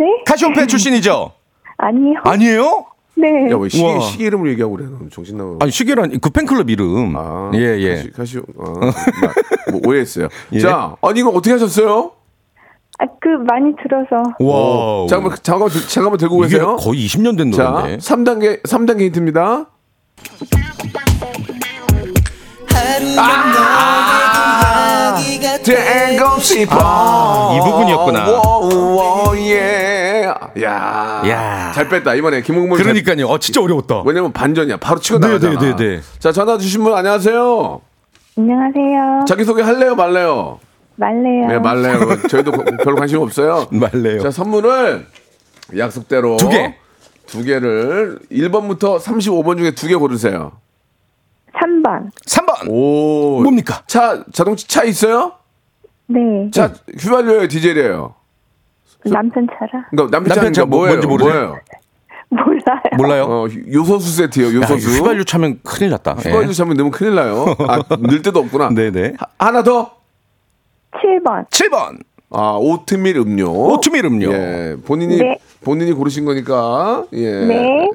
네? 0.01 0.23
카시오페 0.27 0.67
출신이죠? 0.67 1.33
아니요 1.77 2.21
아니에요? 2.25 2.87
네 3.17 3.51
야, 3.51 3.57
왜 3.59 3.69
시계, 3.69 3.85
우와. 3.85 4.01
시계 4.01 4.25
이름을 4.27 4.51
얘기하고 4.53 4.77
그래? 4.77 4.87
넌 4.89 5.11
정신 5.13 5.37
나가. 5.37 5.57
아니, 5.61 5.71
시계란 5.71 6.21
그 6.21 6.31
팬클럽 6.31 6.71
이름. 6.71 7.15
아, 7.17 7.51
예, 7.55 7.59
예. 7.79 7.97
가시, 7.97 8.11
가시오. 8.13 8.43
아, 8.59 8.81
나, 8.81 8.93
뭐 9.73 9.81
오해했어요. 9.87 10.29
예? 10.53 10.59
자, 10.61 10.97
아니 11.03 11.21
이거 11.21 11.29
어떻게 11.29 11.51
하셨어요? 11.53 12.13
아, 12.99 13.05
그 13.21 13.29
많이 13.47 13.75
들어서 13.83 14.23
와. 14.41 15.07
잠깐만, 15.09 15.37
잠깐만, 15.43 15.69
들- 15.71 15.87
잠깐만 15.89 16.19
들고 16.19 16.39
계세요. 16.41 16.77
거의 16.77 17.05
20년 17.07 17.37
된 17.37 17.53
자, 17.53 17.65
노래인데. 17.71 17.99
3단계, 17.99 18.63
3단계 18.63 19.01
힌트입니다. 19.03 19.67
아, 23.19 24.90
되고 25.63 26.39
싶어. 26.41 26.77
아, 26.81 27.55
이 27.57 27.61
부분이었구나. 27.61 28.31
오, 28.31 29.31
오, 29.31 29.37
예. 29.37 30.25
야, 30.63 31.23
야. 31.29 31.73
잘 31.75 31.89
뺐다. 31.89 32.15
이번에 32.15 32.43
김홍문. 32.43 32.77
잘- 32.79 32.85
그러니까요. 32.93 33.27
어, 33.27 33.39
진짜 33.39 33.61
어려웠다. 33.63 34.03
왜냐면 34.05 34.33
반전이야. 34.33 34.79
바로 34.79 35.01
치고 35.01 35.19
네, 35.19 35.27
나가잖아. 35.29 35.59
네, 35.61 35.77
네, 35.77 35.77
네. 35.77 36.01
자, 36.19 36.33
전화 36.33 36.59
주신 36.59 36.83
분 36.85 36.95
안녕하세요. 36.95 37.81
안녕하세요 38.39 39.25
자기 39.29 39.45
소개 39.45 39.61
할래요, 39.63 39.95
말래요? 39.97 40.61
말래요 40.97 41.47
네, 41.49 41.59
말래요. 41.59 42.23
저희도 42.29 42.53
거- 42.53 42.65
별로 42.85 42.97
관심 42.97 43.21
없어요. 43.21 43.67
말래요. 43.73 44.21
자, 44.23 44.31
선물을 44.31 45.07
약속대로 45.77 46.37
두 46.37 46.49
개. 46.49 46.75
두 47.27 47.43
개를 47.45 48.19
1번부터 48.33 48.99
35번 49.01 49.57
중에 49.59 49.71
두 49.73 49.87
개 49.89 49.95
고르세요. 49.95 50.53
3번 51.55 52.11
3번. 52.27 52.69
오. 52.71 53.43
뭡니까? 53.43 53.83
차 53.87 54.25
자동차 54.33 54.67
차 54.69 54.85
있어요? 54.85 55.33
네차 56.07 56.73
휘발유예요, 57.01 57.49
디젤이에요? 57.49 58.15
남편 59.07 59.47
차라 59.59 59.87
그러니까 59.91 60.19
남편 60.19 60.35
남편 60.35 60.53
차 60.53 60.65
뭐- 60.65 60.81
뭐예요? 60.81 60.95
뭔지 60.97 61.07
모르세요? 61.07 61.33
뭐예요? 61.33 61.61
몰라요 62.33 62.81
몰라요? 62.97 63.25
어, 63.25 63.47
요소수 63.73 64.15
세트예요. 64.17 64.51
야, 64.51 64.63
요소수. 64.63 64.91
휘발유 64.99 65.25
차면 65.25 65.59
큰일 65.65 65.91
났다. 65.91 66.17
예. 66.25 66.31
휘발유 66.31 66.53
차면 66.55 66.77
넣으면 66.77 66.93
큰일 66.93 67.17
나요. 67.17 67.57
아, 67.67 67.83
넣을 67.99 68.23
데도 68.23 68.39
없구나. 68.41 68.69
네네. 68.71 69.15
하- 69.39 69.47
하나 69.47 69.63
더. 69.65 69.97
7번 70.93 71.49
7번. 71.51 71.99
아, 72.31 72.57
오트밀 72.61 73.17
음료. 73.17 73.51
오트밀 73.51 74.05
음료. 74.05 74.33
예, 74.33 74.77
본인이 74.85 75.17
네. 75.19 75.39
본인이 75.63 75.93
고르신 75.93 76.25
거니까 76.25 77.05
예. 77.15 77.31
네. 77.47 77.91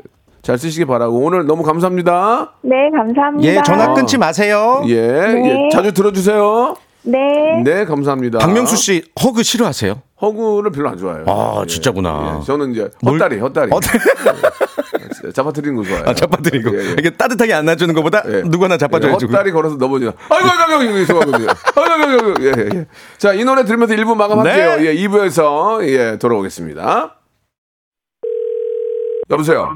잘 0.45 0.59
쓰시기 0.59 0.85
바라고 0.85 1.17
오늘 1.17 1.47
너무 1.47 1.63
감사합니다. 1.63 2.53
네 2.61 2.75
감사합니다 2.95 3.49
예, 3.51 3.63
전화 3.63 3.95
끊지 3.95 4.19
마세요. 4.19 4.83
예, 4.87 4.93
예, 4.93 5.69
자주 5.71 5.91
들어주세요. 5.91 6.75
네 7.01 7.17
네, 7.63 7.83
감사합니다. 7.85 8.37
박명수 8.37 8.75
씨 8.75 9.03
허그 9.23 9.41
싫어하세요? 9.41 9.99
허구를 10.21 10.69
별로 10.71 10.89
안 10.89 10.97
좋아해요. 10.99 11.25
아, 11.27 11.61
예, 11.63 11.65
진짜구나. 11.65 12.37
예, 12.41 12.45
저는 12.45 12.73
이제 12.73 12.87
뭘- 13.01 13.15
헛다리, 13.15 13.39
헛다리. 13.39 13.71
어, 13.73 13.79
예, 15.25 15.31
잡아뜨리는 15.31 15.75
거 15.77 15.83
좋아해요. 15.83 16.05
아, 16.09 16.13
잡아드리고. 16.13 16.77
예, 16.79 16.89
예. 16.89 16.95
이게 16.99 17.09
따뜻하게 17.09 17.51
안아주는 17.55 17.95
것보다 17.95 18.21
예. 18.27 18.43
누구나 18.45 18.77
잡아줘야죠. 18.77 19.25
헛다리 19.25 19.51
걸어서 19.51 19.77
넘어지나. 19.77 20.13
아이고, 20.29 20.47
아이고, 20.47 20.73
아이고, 20.73 20.93
아이고, 20.93 21.05
좋아하거든요. 21.07 21.47
아이고, 21.75 21.91
아이고, 22.03 22.27
아이고, 22.27 22.43
예, 22.43 22.51
예, 22.75 22.79
예. 22.81 22.85
자, 23.17 23.33
이 23.33 23.43
노래 23.43 23.65
들으면서 23.65 23.95
1부 23.95 24.13
마감할게요. 24.15 24.75
네. 24.77 24.85
예, 24.85 24.93
2부에서 25.07 25.83
예, 25.87 26.17
돌아오겠습니다. 26.19 27.15
여보세요. 29.31 29.75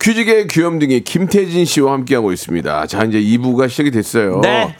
퀴즈계 0.00 0.46
귀염둥이 0.46 1.00
김태진 1.00 1.64
씨와 1.64 1.92
함께하고 1.94 2.32
있습니다. 2.32 2.86
자, 2.86 3.04
이제 3.04 3.20
2부가 3.20 3.68
시작이 3.68 3.90
됐어요. 3.90 4.40
네. 4.42 4.74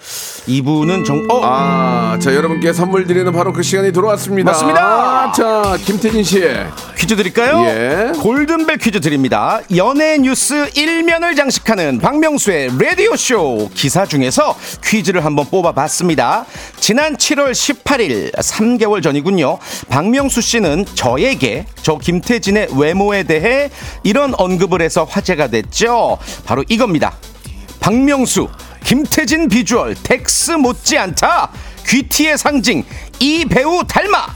이분은 0.49 1.05
정 1.05 1.27
어, 1.29 1.41
아, 1.45 2.19
자, 2.21 2.35
여러분께 2.35 2.73
선물 2.73 3.07
드리는 3.07 3.31
바로 3.33 3.53
그 3.53 3.63
시간이 3.63 3.93
돌아왔습니다. 3.93 4.51
맞습니다. 4.51 5.33
자, 5.33 5.77
김태진 5.85 6.25
씨. 6.25 6.43
퀴즈 6.97 7.15
드릴까요? 7.17 7.61
예. 7.67 8.13
골든벨 8.19 8.79
퀴즈 8.79 9.01
드립니다. 9.01 9.61
연예 9.77 10.17
뉴스 10.17 10.71
일면을 10.75 11.37
장식하는 11.37 11.99
박명수의 11.99 12.71
라디오 12.79 13.15
쇼 13.15 13.69
기사 13.75 14.07
중에서 14.07 14.57
퀴즈를 14.83 15.25
한번 15.25 15.45
뽑아봤습니다. 15.51 16.47
지난 16.81 17.17
7월 17.17 17.53
18일 17.53 18.35
3개월 18.35 19.03
전이군요. 19.03 19.59
박명수 19.91 20.41
씨는 20.41 20.87
저에게 20.95 21.67
저 21.83 21.99
김태진의 21.99 22.69
외모에 22.79 23.23
대해 23.25 23.69
이런 24.03 24.33
언급을 24.37 24.81
해서 24.81 25.05
화제가 25.05 25.49
됐죠. 25.49 26.17
바로 26.47 26.65
이겁니다. 26.71 27.17
박명수, 27.81 28.49
김태진 28.85 29.49
비주얼 29.49 29.95
덱스 29.95 30.53
못지않다. 30.53 31.51
귀티의 31.87 32.39
상징 32.39 32.85
이 33.21 33.45
배우 33.45 33.83
닮아. 33.85 34.27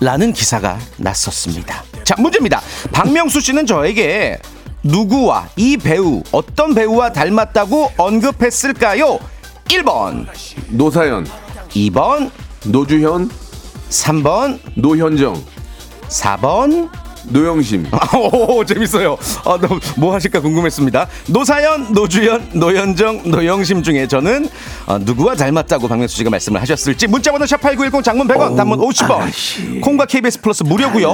라는 0.00 0.32
기사가 0.32 0.78
났었습니다. 0.98 1.82
자, 2.04 2.14
문제입니다. 2.18 2.60
박명수 2.92 3.40
씨는 3.40 3.66
저에게 3.66 4.38
누구와 4.82 5.48
이 5.56 5.76
배우, 5.76 6.22
어떤 6.32 6.74
배우와 6.74 7.12
닮았다고 7.12 7.92
언급했을까요? 7.96 9.18
1번, 9.68 10.26
노사연, 10.68 11.26
2번, 11.70 12.30
노주현, 12.66 13.30
3번, 13.90 14.60
노현정, 14.74 15.42
4번. 16.08 17.05
노영심. 17.28 17.86
오, 18.16 18.64
재밌어요. 18.64 19.16
아, 19.44 19.58
너, 19.60 19.68
뭐 19.96 20.14
하실까 20.14 20.40
궁금했습니다. 20.40 21.06
노사연, 21.28 21.92
노주현, 21.92 22.50
노현정, 22.54 23.22
노영심 23.30 23.82
중에 23.82 24.06
저는 24.06 24.48
어, 24.86 24.98
누구와 24.98 25.34
닮았다고 25.34 25.88
박명수 25.88 26.16
씨가 26.16 26.30
말씀을 26.30 26.60
하셨을지 26.60 27.06
문자번호 27.06 27.44
샵8910 27.46 28.04
장문 28.04 28.28
100원, 28.28 28.56
단문 28.56 28.78
50원, 28.78 29.80
콩과 29.82 30.06
KBS 30.06 30.40
플러스 30.40 30.62
무료고요 30.62 31.12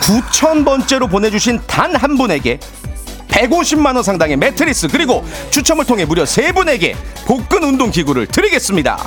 9,000번째로 0.00 1.10
보내주신 1.10 1.60
단 1.66 1.94
한 1.94 2.16
분에게 2.16 2.58
150만 3.28 3.94
원 3.94 4.02
상당의 4.02 4.36
매트리스 4.36 4.88
그리고 4.88 5.24
추첨을 5.50 5.84
통해 5.84 6.04
무려 6.04 6.24
세 6.26 6.50
분에게 6.52 6.96
복근 7.26 7.62
운동 7.64 7.90
기구를 7.90 8.26
드리겠습니다. 8.26 8.98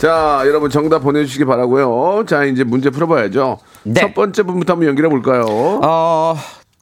자, 0.00 0.42
여러분 0.46 0.70
정답 0.70 1.00
보내주시기 1.00 1.44
바라고요. 1.44 2.24
자, 2.26 2.44
이제 2.44 2.64
문제 2.64 2.88
풀어봐야죠. 2.88 3.58
네. 3.82 4.00
첫 4.00 4.14
번째 4.14 4.44
분부터 4.44 4.72
한번 4.72 4.88
연결해 4.88 5.10
볼까요? 5.10 5.44
어, 5.84 6.36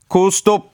고스톱 0.07 0.70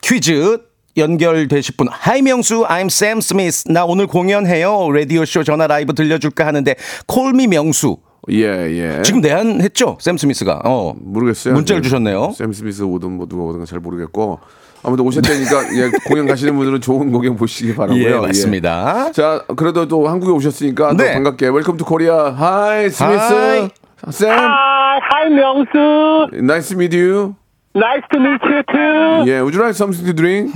퀴즈 0.00 0.58
연결되실 0.96 1.74
분 1.76 1.88
Hi 1.90 2.22
명수 2.22 2.64
I'm 2.68 2.86
Sam 2.86 3.18
Smith 3.18 3.64
나 3.72 3.84
오늘 3.84 4.06
공연해요 4.06 4.90
라디오 4.92 5.24
쇼 5.24 5.42
전화 5.42 5.66
라이브 5.66 5.92
들려줄까 5.92 6.46
하는데 6.46 6.74
call 7.06 7.33
me 7.33 7.46
명수 7.48 7.98
예, 8.30 8.44
예. 8.44 9.02
지금 9.02 9.20
내한했죠 9.20 9.98
샘 10.00 10.16
스미스가 10.18 10.62
어 10.64 10.94
모르겠어요. 11.00 11.54
문자를 11.54 11.80
예. 11.80 11.82
주셨네요 11.84 12.32
샘 12.36 12.52
스미스 12.52 12.82
오든 12.82 13.12
뭐 13.12 13.26
누가 13.26 13.44
오든 13.44 13.64
잘 13.64 13.78
모르겠고 13.78 14.40
아무튼 14.82 15.04
오셨다니까 15.06 15.76
예, 15.76 15.90
공연 16.06 16.26
가시는 16.26 16.54
분들은 16.56 16.80
좋은 16.80 17.10
공연 17.10 17.36
보시기 17.36 17.74
바라고요. 17.74 18.02
예 18.02 18.14
맞습니다 18.14 19.10
자, 19.12 19.44
그래도 19.56 19.86
또 19.88 20.08
한국에 20.08 20.32
오셨으니까 20.32 20.90
또 20.90 20.96
네. 20.96 21.12
반갑게 21.14 21.48
Welcome 21.48 21.76
to 21.76 21.84
Korea. 21.84 22.30
Hi 22.30 22.88
스미스. 22.90 23.34
Hi. 23.34 23.68
샘. 24.10 24.30
아, 24.30 24.98
하이 25.00 25.30
명수. 25.30 26.30
Nice 26.34 26.68
to 26.68 26.76
meet 26.78 26.96
you. 26.96 27.34
Nice 27.74 28.02
to 28.12 28.20
meet 28.20 28.40
you 28.44 28.62
too. 28.72 29.26
예, 29.26 29.40
would 29.40 29.54
you 29.54 29.60
like 29.62 29.74
something 29.74 30.04
to 30.06 30.14
drink? 30.14 30.54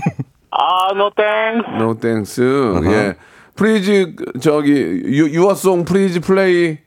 아, 0.50 0.92
no 0.94 1.10
thanks. 1.16 1.68
No 1.74 1.94
thanks. 1.94 2.40
예. 2.40 3.16
Please 3.56 4.14
저기 4.40 5.02
you, 5.04 5.26
your 5.26 5.54
song 5.54 5.84
please 5.84 6.18
play. 6.20 6.78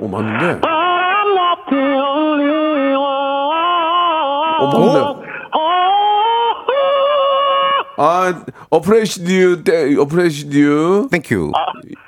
오 0.00 0.08
맞는데. 0.08 0.60
어 4.58 4.66
맞는데. 4.66 5.26
Oh, 5.58 5.96
아, 7.98 8.44
appreciate 8.70 9.26
you, 9.26 9.62
때- 9.64 9.96
appreciate 9.98 10.52
you. 10.54 11.08
Thank 11.10 11.30
you 11.34 11.50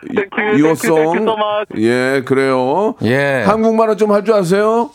thank 0.04 0.36
you, 0.36 0.58
Your 0.58 0.76
thank 0.76 0.84
you, 0.84 0.94
thank 0.94 1.16
you 1.16 1.16
song. 1.16 1.16
so 1.24 1.36
much. 1.36 1.68
예, 1.78 2.22
그래요. 2.26 2.94
예. 3.02 3.42
한국말은 3.46 3.96
좀 3.96 4.10
할 4.12 4.22
줄 4.24 4.34
아세요? 4.34 4.90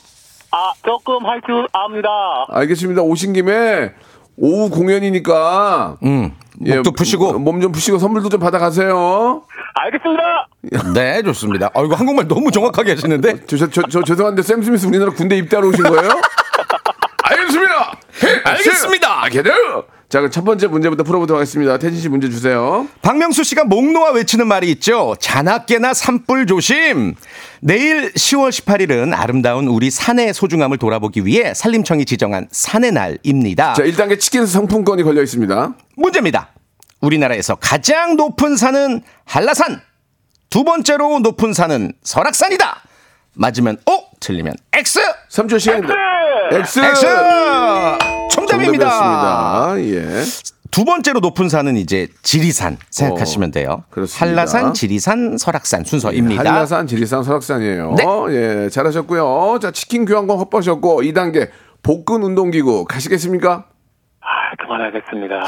아, 0.52 0.72
조금 0.86 1.26
할 1.26 1.42
줄 1.48 1.68
압니다. 1.74 2.10
알겠습니다. 2.50 3.02
오신 3.02 3.34
김에 3.34 3.94
오후 4.38 4.70
공연이니까 4.70 5.98
음 6.04 6.32
목도 6.60 6.92
푸시고 6.92 7.40
몸 7.40 7.60
좀 7.60 7.72
푸시고 7.72 7.98
선물도 7.98 8.30
좀 8.30 8.40
받아가세요. 8.40 9.42
알겠습니다. 9.74 10.48
네 10.94 11.24
좋습니다 11.24 11.72
아이고 11.74 11.96
한국말 11.96 12.28
너무 12.28 12.52
정확하게 12.52 12.92
하시는데 12.92 13.46
저, 13.48 13.58
저, 13.58 13.68
저, 13.68 13.82
저 13.90 14.04
죄송한데 14.04 14.44
샘 14.44 14.62
스미스 14.62 14.86
우리나라 14.86 15.12
군대 15.12 15.36
입대하러 15.38 15.68
오신 15.70 15.84
거예요? 15.84 16.10
알겠습니다. 18.26 18.50
알겠습니다. 18.50 19.24
알겠습니다. 19.24 19.84
자, 20.10 20.20
그럼 20.20 20.32
첫 20.32 20.44
번째 20.44 20.68
문제부터 20.68 21.04
풀어보도록 21.04 21.40
하겠습니다. 21.40 21.78
태진 21.80 22.00
씨 22.00 22.08
문제 22.08 22.30
주세요. 22.30 22.88
박명수 23.02 23.44
씨가 23.44 23.64
목 23.64 23.92
놓아 23.92 24.12
외치는 24.12 24.48
말이 24.48 24.70
있죠. 24.74 25.16
자나깨나 25.20 25.96
산불 25.96 26.46
조심. 26.46 27.16
내일 27.62 28.14
10월 28.14 28.50
18일은 28.50 29.14
아름다운 29.16 29.68
우리 29.68 29.90
산의 29.90 30.36
소중함을 30.36 30.78
돌아보기 30.78 31.26
위해 31.26 31.54
산림청이 31.56 32.06
지정한 32.06 32.48
산의 32.52 32.92
날입니다. 32.92 33.74
자, 33.74 33.82
1단계 33.84 34.20
치킨 34.20 34.46
상품권이 34.46 35.02
걸려 35.02 35.24
있습니다. 35.24 35.74
문제입니다. 35.96 36.50
우리나라에서 37.02 37.56
가장 37.56 38.16
높은 38.16 38.56
산은 38.56 39.02
한라산. 39.26 39.82
두 40.52 40.64
번째로 40.64 41.20
높은 41.20 41.54
산은 41.54 41.94
설악산이다. 42.04 42.84
맞으면 43.34 43.78
O, 43.88 44.04
틀리면 44.20 44.54
X. 44.74 45.00
3초 45.32 45.60
시간입니다. 45.60 45.96
X! 46.52 46.80
X. 46.80 48.13
정답입니다. 48.30 48.90
정답이었습니다. 48.90 50.02
예. 50.02 50.24
두 50.72 50.86
번째로 50.86 51.20
높은 51.20 51.50
산은 51.50 51.78
이제 51.78 52.08
지리산 52.24 52.78
생각하시면 52.90 53.52
돼요. 53.52 53.84
그렇습니다. 53.92 54.26
한라산, 54.26 54.74
지리산, 54.74 55.38
설악산 55.38 55.84
순서입니다. 55.84 56.40
한라산, 56.52 56.88
지리산, 56.88 57.24
설악산이에요. 57.24 57.94
네. 57.96 58.04
예, 58.32 58.70
잘하셨고요. 58.70 59.60
자, 59.62 59.70
치킨 59.70 60.06
교환권 60.06 60.40
확보하셨고 60.40 61.04
2단계 61.04 61.50
복근 61.84 62.24
운동기구 62.24 62.86
가시겠습니까? 62.86 63.66
아, 64.22 64.56
그만하겠습니다. 64.60 65.42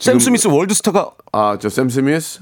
샘 0.00 0.18
스미스 0.18 0.48
월드스타가 0.48 1.10
아, 1.32 1.56
저샘 1.60 1.88
스미스 1.88 2.40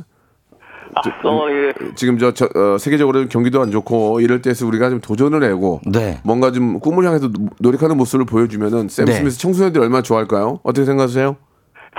아, 0.96 1.00
sorry. 1.20 1.72
지금 1.96 2.18
저, 2.18 2.32
저 2.32 2.46
어, 2.54 2.78
세계적으로 2.78 3.26
경기도 3.28 3.60
안 3.62 3.70
좋고 3.70 4.20
이럴 4.20 4.40
때서 4.42 4.66
우리가 4.66 4.90
좀 4.90 5.00
도전을 5.00 5.42
하고 5.50 5.80
네. 5.86 6.20
뭔가 6.24 6.52
좀 6.52 6.78
꿈을 6.80 7.04
향해서 7.06 7.28
노- 7.28 7.48
노력하는 7.60 7.96
모습을 7.96 8.24
보여주면은 8.26 8.88
샘 8.88 9.04
네. 9.06 9.12
스미스 9.12 9.38
청소년들이 9.38 9.82
얼마나 9.82 10.02
좋아할까요? 10.02 10.60
어떻게 10.62 10.84
생각하세요? 10.84 11.36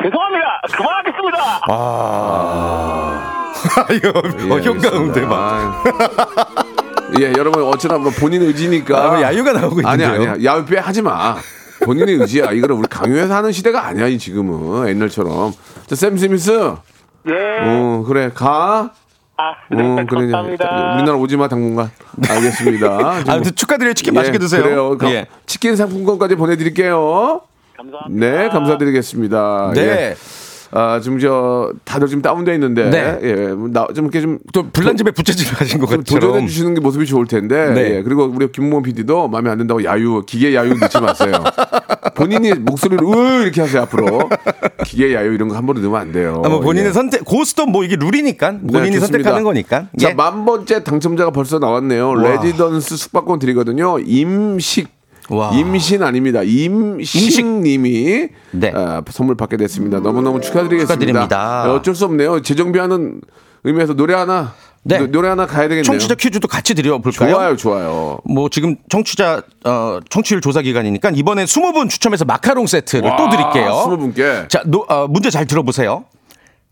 죄송합니다. 0.02 0.46
그만하겠습니다. 0.76 1.62
아, 1.70 3.32
이거 3.94 4.10
어, 4.56 4.60
효과음 4.60 5.12
대박. 5.14 5.34
아, 5.34 5.84
예, 7.20 7.34
여러분 7.38 7.64
어쩌나 7.64 7.98
뭐 7.98 8.12
본인 8.20 8.42
의지니까. 8.42 9.04
아, 9.06 9.08
뭐 9.12 9.22
야유가 9.22 9.54
나오고 9.54 9.82
있는데요. 9.82 10.10
아니야, 10.10 10.32
아니야. 10.32 10.54
야유 10.54 10.66
빼 10.66 10.78
하지 10.80 11.02
마. 11.02 11.36
본인의 11.84 12.16
의지야. 12.16 12.52
이거를 12.52 12.76
우리 12.76 12.88
강요해서 12.90 13.36
하는 13.36 13.52
시대가 13.52 13.86
아니야, 13.86 14.08
이 14.08 14.18
지금은. 14.18 14.88
옛날처럼. 14.90 15.54
자, 15.88 15.96
샘 15.96 16.18
스미스. 16.18 16.74
예. 17.28 17.34
어, 17.68 18.04
그래. 18.08 18.32
가. 18.34 18.92
아, 19.38 19.54
네, 19.70 19.84
어, 19.84 19.96
그래. 20.08 20.32
감사합니다. 20.32 20.94
우리나라 20.96 21.18
오지 21.18 21.36
마, 21.38 21.48
당분간. 21.48 21.92
알겠습니다. 22.30 22.98
좀- 23.26 23.30
아무튼 23.34 23.56
축하드려요. 23.56 23.94
치킨 23.94 24.14
예, 24.14 24.20
맛있게 24.20 24.38
드세요. 24.38 24.64
그래요. 24.64 24.98
그 24.98 25.10
예. 25.10 25.26
치킨 25.46 25.76
상품권까지 25.76 26.36
보내드릴게요. 26.36 27.42
감사합니다. 27.76 28.26
네, 28.26 28.48
감사드리겠습니다. 28.50 29.72
네. 29.76 29.82
예. 29.82 30.16
아, 30.72 31.00
지금 31.00 31.20
저, 31.20 31.72
다들 31.84 32.08
지금 32.08 32.22
다운돼 32.22 32.54
있는데. 32.56 32.90
네. 32.90 33.20
예. 33.24 33.36
나, 33.72 33.88
좀 33.94 34.06
이렇게 34.06 34.22
좀. 34.22 34.40
또 34.54 34.70
불난 34.70 34.98
집에 34.98 35.12
부채질 35.12 35.54
하신 35.56 35.80
것좀 35.80 35.98
것처럼. 36.00 36.20
도전해 36.22 36.48
주시는 36.48 36.74
게 36.74 36.82
모습이 36.82 37.06
좋을 37.06 37.28
텐데. 37.28 37.72
네. 37.74 37.96
예. 37.98 38.04
그리고 38.04 38.26
우리 38.26 38.52
김무원 38.52 38.84
PD도 38.84 39.28
마음에 39.28 39.50
안 39.50 39.58
든다고 39.58 39.84
야유, 39.84 40.24
기계 40.26 40.56
야유 40.56 40.74
넣지 40.76 41.00
마세요. 41.00 41.44
본인이 42.16 42.54
목소리를 42.54 43.04
으 43.04 43.44
이렇게 43.44 43.62
하세요, 43.62 43.82
앞으로. 43.84 44.30
기계 44.86 45.14
야유 45.14 45.34
이런 45.34 45.50
거 45.50 45.56
함부로 45.56 45.80
넣으면 45.80 46.00
안 46.00 46.12
돼요. 46.12 46.42
아, 46.46 46.50
뭐 46.50 46.60
본인의 46.60 46.90
예. 46.90 46.94
선택, 46.94 47.26
고스톱 47.26 47.70
뭐 47.70 47.84
이게 47.84 47.96
룰이니까 47.96 48.60
본인이 48.72 48.92
네. 48.92 49.00
선택하는 49.00 49.44
거니까. 49.44 49.88
자, 50.00 50.10
예. 50.10 50.14
만 50.14 50.46
번째 50.46 50.84
당첨자가 50.84 51.32
벌써 51.32 51.60
나왔네요. 51.60 52.10
와. 52.10 52.22
레지던스 52.22 52.98
숙박권 52.98 53.40
드리거든요. 53.40 54.00
임식. 54.00 54.88
와. 55.30 55.52
임신 55.54 56.04
아닙니다. 56.04 56.42
임식님이 56.44 58.28
네. 58.52 58.72
아, 58.76 59.02
선물 59.10 59.36
받게 59.36 59.58
됐습니다. 59.58 60.00
너무너무 60.00 60.40
축하드리겠습니다. 60.42 60.94
축하드립니다. 60.94 61.64
네, 61.66 61.72
어쩔 61.72 61.96
수 61.96 62.06
없네요. 62.06 62.42
재정비하는 62.42 63.22
의미에서 63.64 63.94
노래 63.96 64.14
하나 64.14 64.54
네. 64.84 65.00
노, 65.08 65.22
래 65.24 65.30
하나 65.30 65.48
가야 65.48 65.64
되겠네요. 65.64 65.84
청취자 65.84 66.14
퀴즈도 66.14 66.48
같이 66.48 66.76
드려볼까요? 66.76 67.32
좋아요, 67.32 67.56
좋아요. 67.58 68.20
뭐 68.24 68.50
지금 68.50 68.76
청취자 68.88 69.42
어, 69.64 70.00
청취율 70.10 70.42
조사 70.42 70.62
기간이니까 70.62 71.10
이번에 71.16 71.46
20분 71.46 71.90
추첨해서 71.90 72.24
마카롱 72.26 72.68
세트를 72.68 73.10
와, 73.10 73.18
또 73.18 73.30
드릴게요. 73.30 73.72
20분께. 73.88 74.48
자, 74.50 74.62
노- 74.68 74.86
어, 74.88 75.08
문제 75.08 75.32
잘 75.32 75.48
들어보세요. 75.48 76.06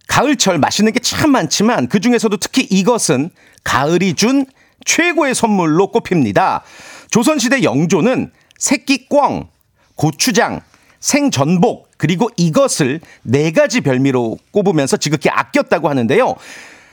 가을철 0.07 0.59
맛있는 0.59 0.91
게 0.91 0.99
참 0.99 1.31
많지만 1.31 1.87
그 1.87 1.99
중에서도 1.99 2.37
특히 2.37 2.61
이것은 2.69 3.31
가을이 3.63 4.13
준 4.13 4.45
최고의 4.85 5.33
선물로 5.33 5.87
꼽힙니다. 5.87 6.61
조선시대 7.09 7.63
영조는 7.63 8.31
새끼 8.63 9.09
꿩, 9.09 9.49
고추장, 9.95 10.61
생전복 11.01 11.89
그리고 11.97 12.29
이것을 12.37 13.01
네 13.23 13.51
가지 13.51 13.81
별미로 13.81 14.37
꼽으면서 14.51 14.95
지극히 14.95 15.27
아꼈다고 15.29 15.89
하는데요. 15.89 16.35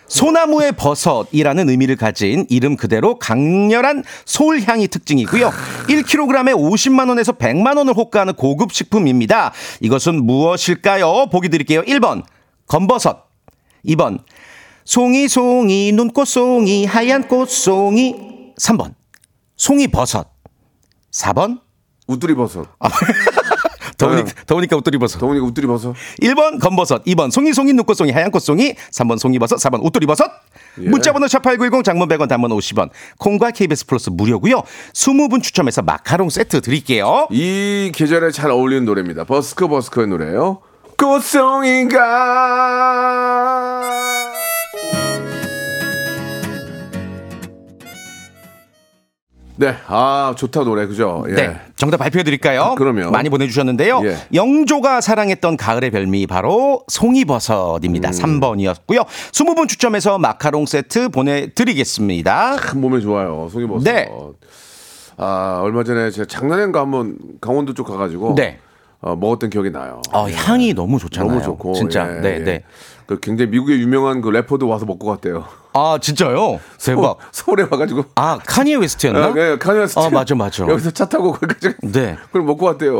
소나무의 0.08 0.72
버섯이라는 0.72 1.68
의미를 1.70 1.94
가진 1.94 2.44
이름 2.48 2.76
그대로 2.76 3.20
강렬한 3.20 4.02
소울향이 4.24 4.88
특징이고요. 4.88 5.52
1kg에 5.86 6.56
50만 6.56 7.08
원에서 7.08 7.30
100만 7.30 7.76
원을 7.76 7.94
호가하는 7.94 8.34
고급 8.34 8.72
식품입니다. 8.72 9.52
이것은 9.80 10.26
무엇일까요? 10.26 11.26
보기 11.30 11.50
드릴게요. 11.50 11.82
1번 11.82 12.24
검버섯 12.66 13.28
2번 13.86 14.18
송이 14.84 15.28
송이 15.28 15.92
눈꽃송이 15.92 16.86
하얀 16.86 17.28
꽃송이 17.28 18.16
3번 18.58 18.94
송이버섯 19.54 20.39
4번 21.12 21.60
우뚜리 22.06 22.34
버섯. 22.34 22.66
더우니, 24.00 24.24
네. 24.24 24.32
더우니까 24.46 24.76
옷들이 24.76 24.96
버섯 24.98 25.18
동훈이가 25.18 25.44
우뚜리 25.44 25.66
버섯. 25.66 25.94
1번 26.22 26.58
검버섯, 26.58 27.04
2번 27.04 27.30
송이송이 27.30 27.74
눈꽃송이 27.74 28.10
하얀 28.12 28.30
꽃송이, 28.30 28.74
3번 28.74 29.18
송이버섯, 29.18 29.58
4번 29.58 29.84
옷돌이버섯. 29.84 30.30
예. 30.82 30.88
문자번호 30.88 31.26
샵8910 31.26 31.84
장문 31.84 32.08
100원 32.08 32.28
단문 32.28 32.50
50원. 32.50 32.88
콩과 33.18 33.50
KBS 33.50 33.86
플러스 33.86 34.08
무료고요. 34.10 34.62
20분 34.94 35.42
추첨해서 35.42 35.82
마카롱 35.82 36.30
세트 36.30 36.62
드릴게요. 36.62 37.28
이 37.30 37.92
계절에 37.94 38.30
잘 38.30 38.50
어울리는 38.50 38.86
노래입니다. 38.86 39.24
버스커 39.24 39.68
버스커의 39.68 40.08
노래예요. 40.08 40.62
꽃송이가 40.96 41.98
네, 49.60 49.74
아 49.88 50.32
좋다 50.38 50.64
노래 50.64 50.86
그죠? 50.86 51.22
예. 51.28 51.34
네. 51.34 51.60
정답 51.76 51.98
발표해 51.98 52.22
드릴까요? 52.22 52.74
그럼요. 52.78 53.10
많이 53.10 53.28
보내주셨는데요. 53.28 54.00
예. 54.04 54.16
영조가 54.32 55.02
사랑했던 55.02 55.58
가을의 55.58 55.90
별미 55.90 56.26
바로 56.26 56.82
송이버섯입니다. 56.88 58.08
음. 58.08 58.40
3번이었고요. 58.40 59.04
20분 59.04 59.68
추첨해서 59.68 60.18
마카롱 60.18 60.64
세트 60.64 61.10
보내드리겠습니다. 61.10 62.56
참 62.56 62.80
몸에 62.80 63.00
좋아요. 63.00 63.50
송이버섯. 63.52 63.84
네. 63.84 64.08
아 65.18 65.60
얼마 65.62 65.84
전에 65.84 66.10
제가 66.10 66.24
장난인가 66.24 66.80
한번 66.80 67.18
강원도 67.42 67.74
쪽 67.74 67.86
가가지고 67.86 68.36
네. 68.36 68.58
어, 69.02 69.14
먹었던 69.14 69.50
기억이 69.50 69.70
나요. 69.70 70.00
어, 70.12 70.26
향이 70.26 70.72
너무 70.72 70.98
좋잖아요. 70.98 71.30
너무 71.30 71.42
좋고 71.42 71.74
진짜. 71.74 72.08
예, 72.16 72.20
네, 72.20 72.34
예. 72.36 72.38
네. 72.44 72.62
그 73.10 73.18
굉장히 73.18 73.50
미국의 73.50 73.80
유명한 73.80 74.20
그 74.20 74.28
래퍼도 74.28 74.68
와서 74.68 74.86
먹고 74.86 75.08
갔대요. 75.08 75.44
아, 75.72 75.98
진짜요? 76.00 76.60
대박. 76.78 77.18
서울에 77.32 77.64
와가지고. 77.64 78.04
아, 78.14 78.38
카니에 78.46 78.76
웨스트였나? 78.76 79.24
아, 79.24 79.34
네, 79.34 79.58
카니웨스트. 79.58 79.98
아, 79.98 80.10
맞아, 80.10 80.36
맞아. 80.36 80.64
여기서 80.64 80.92
차 80.92 81.08
타고 81.08 81.32
거기까지. 81.32 81.74
네. 81.82 82.16
그걸 82.26 82.42
먹고 82.42 82.66
왔대요. 82.66 82.94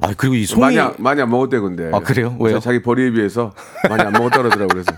아, 0.00 0.14
그리고 0.16 0.36
이 0.36 0.46
송이 0.46 0.60
많이 0.60 0.78
안, 0.78 0.94
많이 0.98 1.20
안 1.20 1.28
먹었대 1.28 1.58
근데. 1.58 1.90
아, 1.92 1.98
그래요? 1.98 2.36
왜요? 2.38 2.60
자기 2.60 2.82
벌이에 2.82 3.10
비해서 3.10 3.52
많이 3.88 4.00
안 4.00 4.12
먹었다 4.12 4.38
그러더라고 4.42 4.68
그래서 4.68 4.92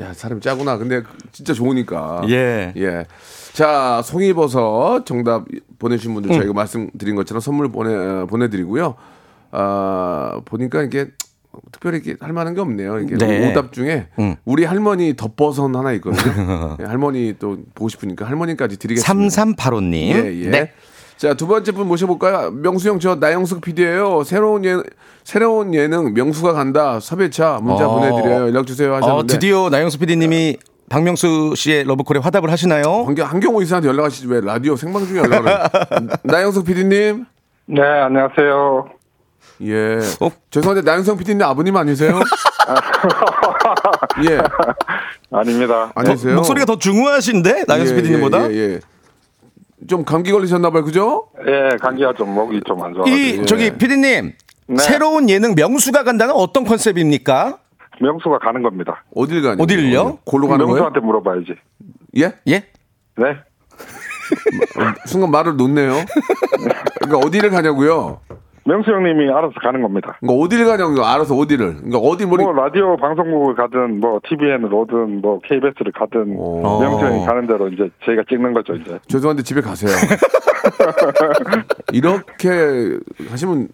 야 0.00 0.12
사람이 0.12 0.40
짜구나. 0.40 0.76
근데 0.76 1.04
진짜 1.30 1.54
좋으니까. 1.54 2.22
예. 2.30 2.72
예. 2.76 3.06
자 3.52 4.02
송이버섯 4.02 5.06
정답 5.06 5.44
보내주신 5.78 6.14
분들 6.14 6.32
음. 6.32 6.36
저희가 6.36 6.52
말씀드린 6.52 7.14
것처럼 7.14 7.40
선물 7.40 7.70
보내 7.70 7.94
어, 7.94 8.26
보내드리고요. 8.28 8.96
아 9.52 10.40
보니까 10.46 10.82
이게 10.82 11.10
특별히 11.72 12.00
이렇게 12.04 12.16
할 12.20 12.32
만한 12.32 12.54
게 12.54 12.60
없네요. 12.60 13.00
이게 13.00 13.16
네. 13.16 13.50
오답 13.50 13.72
중에 13.72 14.08
음. 14.18 14.36
우리 14.44 14.64
할머니 14.64 15.14
덮버섯 15.16 15.74
하나 15.74 15.92
있거든요. 15.92 16.76
예, 16.80 16.84
할머니 16.84 17.34
또 17.38 17.58
보고 17.74 17.88
싶으니까 17.88 18.26
할머니까지 18.26 18.78
드리겠습니다. 18.78 19.42
3385님. 19.44 19.94
예, 19.94 20.44
예. 20.44 20.48
네. 20.50 20.72
자, 21.16 21.34
두 21.34 21.46
번째 21.46 21.72
분 21.72 21.86
모셔볼까요? 21.86 22.50
명수 22.50 22.88
형, 22.88 22.98
저 22.98 23.14
나영석 23.16 23.60
PD예요 23.60 24.24
새로운 24.24 24.64
예, 24.64 24.76
새로운 25.22 25.74
예능 25.74 26.14
명수가 26.14 26.52
간다. 26.54 26.98
섭외차 26.98 27.58
문자 27.62 27.86
어. 27.86 27.94
보내드려요. 28.00 28.46
연락 28.48 28.66
주세요 28.66 28.94
하셨는데. 28.94 29.12
어, 29.12 29.26
드디어 29.26 29.68
나영수 29.68 29.98
PD님이 29.98 30.56
박명수 30.88 31.54
씨의 31.56 31.84
러브콜에 31.84 32.18
화답을 32.20 32.50
하시나요? 32.50 33.04
한경, 33.06 33.28
한경호 33.28 33.62
이사한테 33.62 33.88
연락하시지 33.88 34.26
왜 34.28 34.40
라디오 34.40 34.74
생방 34.76 35.06
중에 35.06 35.18
연락을 35.18 35.48
해요? 35.48 35.58
나영석 36.24 36.64
PD님? 36.64 37.26
네, 37.66 37.82
안녕하세요. 37.82 38.99
예. 39.62 39.98
어? 40.20 40.30
죄송한데 40.50 40.88
나영석 40.90 41.18
PD님 41.18 41.42
아버님 41.42 41.76
아니세요? 41.76 42.18
예. 44.28 44.38
아닙니다. 45.30 45.92
아니세요? 45.94 46.34
목소리가 46.36 46.66
더 46.66 46.78
중후하신데 46.78 47.64
나영수 47.68 47.92
예, 47.92 47.96
PD님보다? 48.02 48.50
예, 48.50 48.54
예, 48.54 48.58
예. 48.74 48.80
좀 49.88 50.04
감기 50.04 50.32
걸리셨나봐요, 50.32 50.84
그죠? 50.84 51.28
예, 51.46 51.76
감기가 51.80 52.12
좀 52.14 52.34
목이 52.34 52.60
좀 52.66 52.82
안 52.82 52.94
좋아. 52.94 53.04
이 53.06 53.38
예. 53.40 53.44
저기 53.44 53.70
PD님 53.76 54.32
네. 54.68 54.76
새로운 54.78 55.28
예능 55.28 55.54
명수가 55.54 56.04
간다는 56.04 56.34
어떤 56.34 56.64
컨셉입니까? 56.64 57.58
명수가 58.00 58.38
가는 58.38 58.62
겁니다. 58.62 59.04
어딜 59.14 59.42
가냐? 59.42 59.62
어디를요? 59.62 60.18
골로 60.24 60.48
가는 60.48 60.64
거예요? 60.66 60.84
명수한테 60.84 61.00
물어봐야지. 61.00 61.54
예? 62.18 62.32
예? 62.48 62.64
네. 63.16 63.36
순간 65.06 65.30
말을 65.30 65.56
놓네요. 65.56 65.92
그러니까 67.00 67.26
어디를 67.26 67.50
가냐고요? 67.50 68.20
명수 68.64 68.90
형님이 68.90 69.30
알아서 69.30 69.54
가는 69.62 69.80
겁니다. 69.82 70.16
그러니까 70.20 70.44
어디를 70.44 70.66
가냐고 70.66 71.04
알아서 71.04 71.34
어디를. 71.36 71.76
그러니까 71.76 71.98
어디 71.98 72.26
머리 72.26 72.44
뭐 72.44 72.52
라디오 72.52 72.96
방송국을 72.96 73.54
가든 73.54 74.00
뭐 74.00 74.20
TVN을 74.28 74.72
오든 74.72 75.20
뭐 75.22 75.40
KBS를 75.40 75.92
가든 75.92 76.34
오. 76.36 76.80
명수 76.80 77.04
형이 77.06 77.26
가는 77.26 77.46
대로 77.46 77.68
이제 77.68 77.88
저희가 78.04 78.22
찍는 78.28 78.52
거죠 78.52 78.74
이제. 78.74 78.98
죄송한데 79.08 79.42
집에 79.42 79.60
가세요. 79.60 79.90
이렇게 81.92 82.98
하시면 83.30 83.68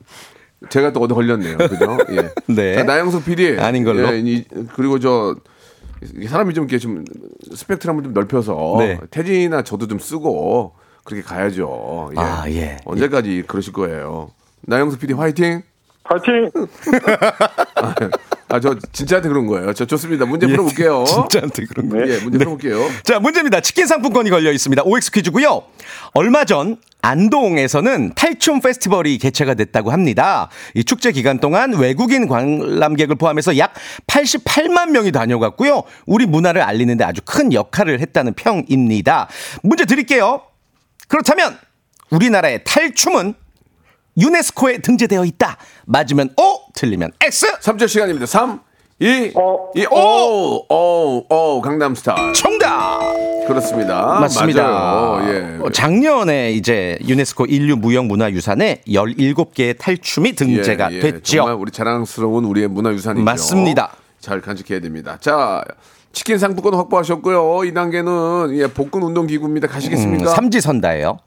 제가 0.71 0.93
또 0.93 1.01
어디 1.01 1.15
걸렸네요. 1.15 1.59
그죠? 1.59 1.99
예. 2.13 2.31
네. 2.55 2.75
자, 2.77 2.85
나영석 2.85 3.25
PD. 3.25 3.59
아닌 3.59 3.85
걸로. 3.85 4.09
예, 4.13 4.19
이- 4.19 4.45
그리고 4.75 4.99
저이 4.99 5.35
사람이 6.29 6.55
좀 6.55 6.65
이렇게 6.65 6.79
좀 6.79 7.05
스펙트럼을 7.55 8.03
좀 8.05 8.13
넓혀서 8.15 8.77
네. 8.79 8.99
태진이나 9.11 9.63
저도 9.63 9.87
좀 9.87 9.99
쓰고 9.99 10.73
그렇게 11.05 11.23
가야죠. 11.23 12.11
예. 12.17 12.21
아, 12.21 12.45
예. 12.49 12.77
언제까지 12.85 13.45
그러실 13.47 13.73
거예요? 13.73 14.31
나영석 14.63 15.01
PD 15.01 15.13
화이팅. 15.15 15.63
파이팅! 16.09 16.51
아, 18.49 18.61
저 18.61 18.77
진짜한테 18.93 19.29
그런 19.29 19.47
거예요. 19.47 19.73
저 19.73 19.85
좋습니다. 19.85 20.25
문제 20.25 20.47
풀어볼게요. 20.47 21.01
예. 21.01 21.05
진짜한테 21.05 21.65
그런 21.67 21.89
거. 21.89 21.99
예, 21.99 22.19
문제 22.21 22.39
풀어볼게요. 22.39 22.79
자, 23.03 23.19
문제입니다. 23.19 23.61
치킨 23.61 23.87
상품권이 23.89 24.31
걸려 24.31 24.53
있습니다. 24.53 24.85
OX 24.85 25.11
퀴즈고요. 25.11 25.65
얼마 26.15 26.45
전 26.45 26.77
안동에서는 27.03 28.13
탈춤 28.15 28.61
페스티벌이 28.61 29.19
개최가 29.19 29.55
됐다고 29.55 29.91
합니다. 29.91 30.49
이 30.75 30.85
축제 30.85 31.11
기간 31.11 31.39
동안 31.41 31.75
외국인 31.75 32.29
관람객을 32.29 33.17
포함해서 33.17 33.59
약 33.59 33.75
88만 34.07 34.91
명이 34.91 35.11
다녀갔고요. 35.13 35.83
우리 36.07 36.27
문화를 36.27 36.63
알리는데 36.63 37.05
아주 37.05 37.21
큰 37.25 37.53
역할을 37.53 38.01
했다는 38.01 38.35
평입니다. 38.35 39.29
문제 39.63 39.85
드릴게요. 39.85 40.43
그렇다면 41.09 41.59
우리나라의 42.11 42.63
탈춤은 42.65 43.35
유네스코에 44.19 44.79
등재되어 44.79 45.25
있다. 45.25 45.57
맞으면 45.87 46.31
O, 46.37 46.61
틀리면 46.75 47.13
X. 47.23 47.59
3초 47.61 47.89
시간입니다. 47.89 48.27
3, 48.27 48.61
2, 48.99 49.33
어. 49.35 49.71
2, 49.75 49.87
오, 49.91 50.65
오, 50.69 51.27
오, 51.29 51.61
강남스타일. 51.61 52.33
정답. 52.33 53.01
그렇습니다. 53.47 54.19
맞습니다. 54.21 54.63
맞아요. 54.63 55.29
예. 55.29 55.59
어, 55.63 55.71
작년에 55.71 56.53
이제 56.53 56.99
유네스코 57.07 57.45
인류 57.47 57.77
무형 57.77 58.09
문화유산에 58.09 58.81
17개의 58.89 59.79
탈춤이 59.79 60.33
등재가 60.33 60.93
예, 60.93 60.97
예. 60.97 61.01
됐죠. 61.01 61.37
정말 61.37 61.55
우리 61.57 61.71
자랑스러운 61.71 62.45
우리의 62.47 62.69
문화유산이죠. 62.69 63.23
맞습니다. 63.23 63.93
잘 64.19 64.41
간직해야 64.41 64.81
됩니다. 64.81 65.19
자, 65.21 65.63
치킨 66.13 66.39
상품권 66.39 66.75
확보하셨고요. 66.75 67.65
이 67.65 67.75
단계는 67.75 68.49
예, 68.55 68.67
복근 68.67 69.03
운동 69.03 69.27
기구입니다. 69.27 69.69
가시겠습니까? 69.69 70.31
음, 70.31 70.35
삼지선다예요. 70.35 71.19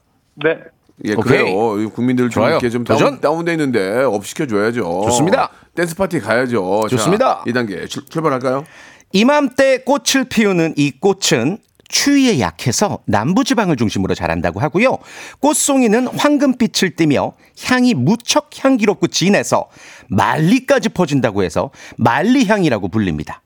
네. 0.44 0.58
예, 1.04 1.12
오케이. 1.14 1.38
그래요. 1.38 1.90
국민들 1.90 2.26
좀 2.26 2.42
좋아요. 2.42 2.52
이렇게 2.52 2.68
좀 2.70 2.84
도전. 2.84 3.06
다운, 3.06 3.20
다운 3.20 3.44
돼 3.44 3.52
있는데 3.52 4.02
up 4.04 4.26
시켜줘야죠. 4.26 5.02
좋습니다. 5.06 5.50
댄스 5.74 5.96
파티 5.96 6.20
가야죠. 6.20 6.88
좋습니다. 6.90 7.36
자, 7.38 7.44
이 7.46 7.52
단계 7.52 7.86
출, 7.86 8.04
출발할까요? 8.06 8.64
이맘때 9.12 9.78
꽃을 9.78 10.26
피우는 10.28 10.74
이 10.76 10.92
꽃은 10.92 11.58
추위에 11.88 12.38
약해서 12.38 13.00
남부지방을 13.06 13.76
중심으로 13.76 14.14
자란다고 14.14 14.60
하고요. 14.60 14.98
꽃송이는 15.40 16.06
황금빛을 16.06 16.94
띠며 16.94 17.32
향이 17.64 17.94
무척 17.94 18.50
향기롭고 18.62 19.08
진해서 19.08 19.68
말리까지 20.08 20.90
퍼진다고 20.90 21.42
해서 21.42 21.70
말리향이라고 21.96 22.88
불립니다. 22.88 23.42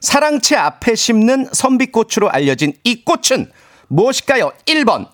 사랑채 0.00 0.56
앞에 0.56 0.94
심는 0.94 1.48
선비꽃으로 1.52 2.30
알려진 2.30 2.74
이 2.84 3.02
꽃은 3.04 3.50
무엇일까요? 3.88 4.52
1번 4.66 5.08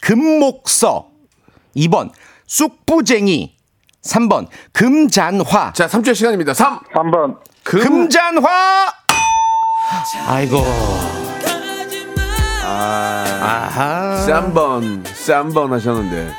금목서. 0.00 1.08
2번. 1.76 2.10
쑥부쟁이. 2.46 3.56
3번. 4.02 4.46
금잔화. 4.72 5.72
자, 5.74 5.86
3초 5.86 6.14
시간입니다. 6.14 6.54
3, 6.54 6.80
3번. 6.94 7.38
금잔화. 7.64 8.92
아이고. 10.26 10.58
아하. 12.64 14.24
3번, 14.26 15.04
3번 15.04 15.70
하셨는데. 15.70 16.32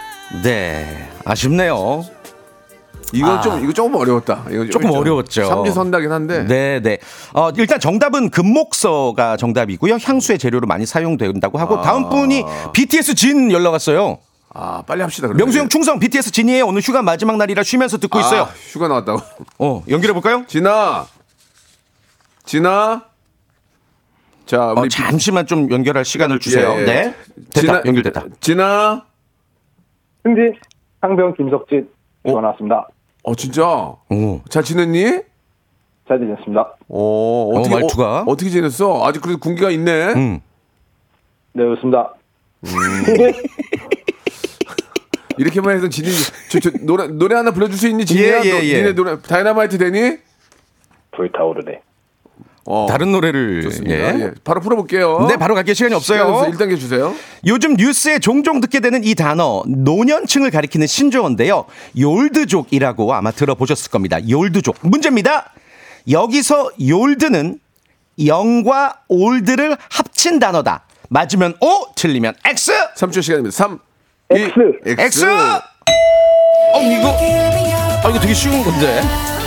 네. 0.44 1.10
아쉽네요 1.26 2.04
이건 3.14 3.38
아. 3.38 3.42
좀, 3.42 3.64
이거 3.64 3.74
조금 3.74 3.96
어려웠다. 3.96 4.46
이거 4.52 4.66
조금 4.70 4.92
어려웠죠. 4.92 5.46
삼지선다긴 5.46 6.12
한데. 6.12 6.46
네, 6.46 6.80
네. 6.82 6.98
어, 7.34 7.50
일단 7.58 7.80
정답은 7.80 8.30
금목서가 8.30 9.38
정답이고요. 9.38 9.98
향수의 10.02 10.40
재료로 10.40 10.68
많이 10.68 10.86
사용된다고 10.86 11.58
하고 11.58 11.78
아. 11.80 11.82
다음 11.82 12.10
분이 12.10 12.44
BTS 12.74 13.16
진 13.16 13.52
연락 13.52 13.72
왔어요. 13.72 14.20
아, 14.54 14.84
빨리 14.86 15.02
합시다. 15.02 15.28
그러면. 15.28 15.46
명수 15.46 15.60
형 15.60 15.70
충성 15.70 16.00
BTS 16.00 16.32
진이에요. 16.32 16.66
오늘 16.66 16.82
휴가 16.82 17.02
마지막 17.02 17.38
날이라 17.38 17.64
쉬면서 17.64 17.98
듣고 17.98 18.20
있어요. 18.20 18.44
아, 18.44 18.50
휴가 18.72 18.88
나왔다고. 18.88 19.20
어, 19.60 19.84
연결해 19.90 20.14
볼까요? 20.14 20.44
진아. 20.48 21.06
진아. 22.46 23.04
자, 24.48 24.72
어, 24.72 24.76
우리 24.80 24.90
잠시만 24.90 25.46
좀 25.46 25.70
연결할 25.70 26.04
시간을 26.04 26.40
주세요. 26.40 26.72
예, 26.78 26.82
예. 26.82 26.86
네. 26.86 27.16
됐다. 27.54 27.84
연결됐다. 27.86 28.24
진아. 28.40 29.04
승진, 30.24 30.56
상병 31.02 31.36
김석진. 31.36 31.88
전화 32.26 32.50
왔습니다. 32.50 32.88
어, 33.24 33.36
진짜. 33.36 33.66
오. 34.10 34.42
잘 34.50 34.64
지냈니? 34.64 35.22
잘 36.08 36.20
지냈습니다. 36.20 36.76
어, 36.88 37.52
어떻게 37.56 37.76
말투가. 37.76 38.24
어, 38.26 38.36
떻게 38.36 38.50
지냈어? 38.50 39.06
아직 39.06 39.22
그래도 39.22 39.40
군기가 39.40 39.70
있네. 39.72 40.14
음. 40.14 40.40
네, 41.54 41.64
좋습니다. 41.76 42.14
이렇게만 45.38 45.76
해서 45.78 45.88
진이 45.88 46.10
저, 46.52 46.60
저, 46.60 46.70
노래 46.82 47.08
노래 47.08 47.36
하나 47.36 47.52
불러줄 47.52 47.78
수 47.78 47.88
있니? 47.88 48.04
예, 48.12 48.42
예, 48.44 48.52
너, 48.52 48.58
예. 48.64 48.78
니네 48.78 48.94
노래 48.94 49.22
다이너마이트 49.22 49.78
되니? 49.78 50.18
불타오르네. 51.12 51.82
어, 52.72 52.86
다른 52.88 53.12
노래를 53.12 53.64
좋습니다. 53.64 53.96
예. 53.96 54.20
예. 54.26 54.32
바로 54.44 54.62
풀어볼게요. 54.62 55.26
네, 55.28 55.38
바로 55.38 55.56
갈게 55.56 55.74
시간이 55.74 55.96
없어요. 55.96 56.52
1단계 56.52 56.80
주세요. 56.80 57.16
요즘 57.48 57.74
뉴스에 57.74 58.20
종종 58.20 58.62
듣게 58.62 58.80
되는 58.80 59.04
이 59.04 59.16
단어 59.16 59.64
노년층을 59.66 60.52
가리키는 60.52 60.86
신조어인데요. 60.86 61.66
욜드족이라고 62.00 63.12
아마 63.16 63.32
들어보셨을 63.32 63.90
겁니다. 63.90 64.20
욜드족. 64.30 64.76
문제입니다. 64.84 65.52
여기서 66.12 66.70
욜드는 66.80 67.60
young과 68.28 69.02
old를 69.08 69.76
합친 69.90 70.38
단어다. 70.38 70.84
맞으면 71.10 71.56
O, 71.62 71.88
틀리면 71.96 72.36
X. 72.46 72.72
3초 72.98 73.24
시간입니다. 73.24 73.56
3, 73.56 73.80
X. 74.30 74.54
2, 74.86 74.92
X. 74.92 75.26
어 75.26 76.82
이거 76.84 77.18
아 78.06 78.10
이거 78.10 78.20
되게 78.20 78.32
쉬운 78.36 78.64
건데. 78.64 79.39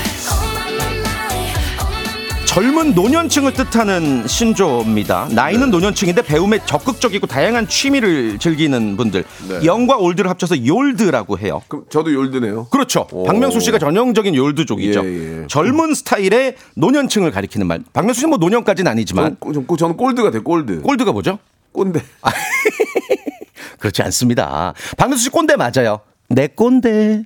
젊은 2.53 2.95
노년층을 2.95 3.55
뜻하는 3.55 4.27
신조어입니다. 4.27 5.29
나이는 5.33 5.71
노년층인데 5.71 6.21
배움에 6.21 6.59
적극적이고 6.67 7.27
다양한 7.27 7.67
취미를 7.67 8.39
즐기는 8.39 8.95
분들. 8.99 9.25
네. 9.49 9.65
young과 9.65 9.97
old를 9.97 10.29
합쳐서 10.29 10.67
yold라고 10.67 11.39
해요. 11.39 11.63
그럼 11.69 11.87
저도 11.89 12.13
yold네요. 12.13 12.67
그렇죠. 12.67 13.07
오. 13.11 13.25
박명수 13.25 13.59
씨가 13.61 13.79
전형적인 13.79 14.35
yold족이죠. 14.35 15.03
예, 15.03 15.41
예. 15.43 15.47
젊은 15.47 15.95
스타일의 15.95 16.57
노년층을 16.77 17.31
가리키는 17.31 17.67
말. 17.67 17.81
박명수 17.95 18.21
씨는 18.21 18.29
뭐 18.31 18.39
노년까지는 18.39 18.91
아니지만 18.91 19.37
저는, 19.43 19.67
저- 19.67 19.77
저는 19.77 19.97
gold가 19.97 20.31
돼, 20.31 20.41
gold. 20.41 20.83
gold가 20.83 21.13
뭐죠? 21.13 21.39
꼰대. 21.73 22.03
그렇지 23.79 24.03
않습니다. 24.03 24.75
박명수 24.99 25.25
씨 25.25 25.31
꼰대 25.31 25.57
맞아요. 25.57 26.01
내 26.29 26.49
꼰대. 26.49 27.25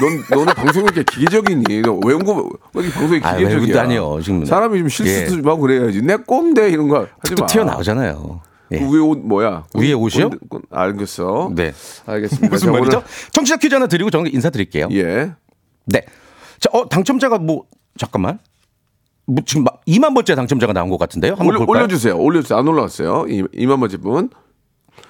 넌, 0.00 0.24
너는 0.38 0.54
방송이 0.54 0.84
이렇게 0.84 1.02
기계적이니? 1.04 1.82
너 1.82 1.98
외운 2.04 2.24
거, 2.24 2.48
왜 2.74 2.90
방송이 2.90 3.20
아, 3.22 3.32
기계적이야? 3.36 3.48
외국도 3.60 3.80
아니에요, 3.80 4.20
지금. 4.22 4.44
사람이 4.44 4.78
좀 4.78 4.88
실수도 4.88 5.20
예. 5.36 5.42
좀 5.42 5.46
하고 5.50 5.60
그래야지. 5.62 6.02
내 6.02 6.16
꼰대 6.16 6.70
이런 6.70 6.88
거 6.88 7.00
하지 7.18 7.34
또 7.34 7.42
마. 7.42 7.46
튀어나오잖아요. 7.46 8.40
예. 8.72 8.78
그 8.78 8.90
위에 8.92 9.00
옷 9.00 9.18
뭐야? 9.18 9.64
위에 9.74 9.92
옷이요? 9.92 10.30
꼰대- 10.30 10.48
꼰- 10.48 10.62
알겠어. 10.70 11.52
네. 11.54 11.72
알겠습니다. 12.06 12.48
무슨 12.48 12.66
자, 12.66 12.72
말이죠? 12.72 12.96
오늘- 12.98 13.06
청취자 13.32 13.56
퀴즈 13.58 13.74
하나 13.74 13.86
드리고 13.86 14.10
저는 14.10 14.32
인사드릴게요. 14.32 14.88
예. 14.92 15.32
네. 15.86 16.00
자, 16.60 16.70
어, 16.72 16.88
당첨자가 16.88 17.38
뭐, 17.38 17.64
잠깐만. 17.98 18.38
뭐 19.26 19.42
지금 19.46 19.64
2만 19.86 20.14
번째 20.14 20.34
당첨자가 20.34 20.72
나온 20.72 20.90
것 20.90 20.98
같은데요? 20.98 21.32
한번 21.32 21.48
올려, 21.48 21.58
볼까요? 21.58 21.84
올려주세요. 21.84 22.16
올려주세요. 22.18 22.58
안 22.58 22.68
올라왔어요. 22.68 23.26
이, 23.28 23.44
이만 23.54 23.80
번째 23.80 23.96
분. 23.98 24.30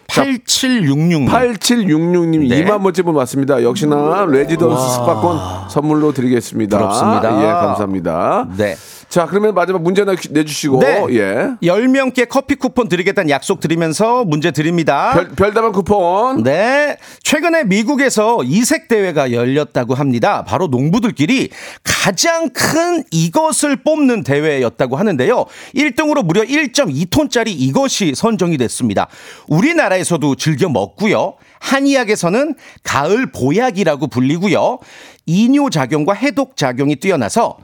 8766. 0.08 1.26
8766님 1.26 2.48
네. 2.48 2.64
2만 2.64 2.82
번째 2.82 3.02
분 3.02 3.14
맞습니다. 3.14 3.62
역시나 3.62 4.26
레지던스 4.26 4.94
스파권 4.94 5.68
선물로 5.70 6.12
드리겠습니다. 6.12 6.78
부럽습니다. 6.78 7.42
예, 7.42 7.46
감사합니다. 7.46 8.48
네. 8.56 8.76
자, 9.08 9.26
그러면 9.26 9.54
마지막 9.54 9.82
문제 9.82 10.04
내- 10.04 10.14
내주시고 10.30 10.80
네. 10.80 11.04
예. 11.10 11.48
10명께 11.62 12.28
커피 12.28 12.54
쿠폰 12.56 12.88
드리겠다는 12.88 13.30
약속 13.30 13.60
드리면서 13.60 14.24
문제 14.24 14.50
드립니다. 14.50 15.12
별, 15.12 15.28
별다방 15.30 15.72
쿠폰. 15.72 16.42
네. 16.42 16.96
최근에 17.22 17.64
미국에서 17.64 18.42
이색 18.44 18.88
대회가 18.88 19.30
열렸다고 19.32 19.94
합니다. 19.94 20.44
바로 20.44 20.66
농부들끼리 20.66 21.50
가장 21.82 22.50
큰 22.50 23.04
이것을 23.10 23.76
뽑는 23.76 24.24
대회였다고 24.24 24.96
하는데요. 24.96 25.46
1등으로 25.76 26.24
무려 26.24 26.42
1.2톤짜리 26.42 27.48
이것이 27.48 28.14
선정이 28.14 28.56
됐습니다. 28.58 29.06
우리나라에서도 29.48 30.34
즐겨 30.36 30.68
먹고요. 30.68 31.34
한의학에서는 31.60 32.54
가을 32.82 33.30
보약이라고 33.32 34.08
불리고요. 34.08 34.78
이뇨 35.26 35.70
작용과 35.70 36.12
해독 36.12 36.56
작용이 36.56 36.96
뛰어나서 36.96 37.56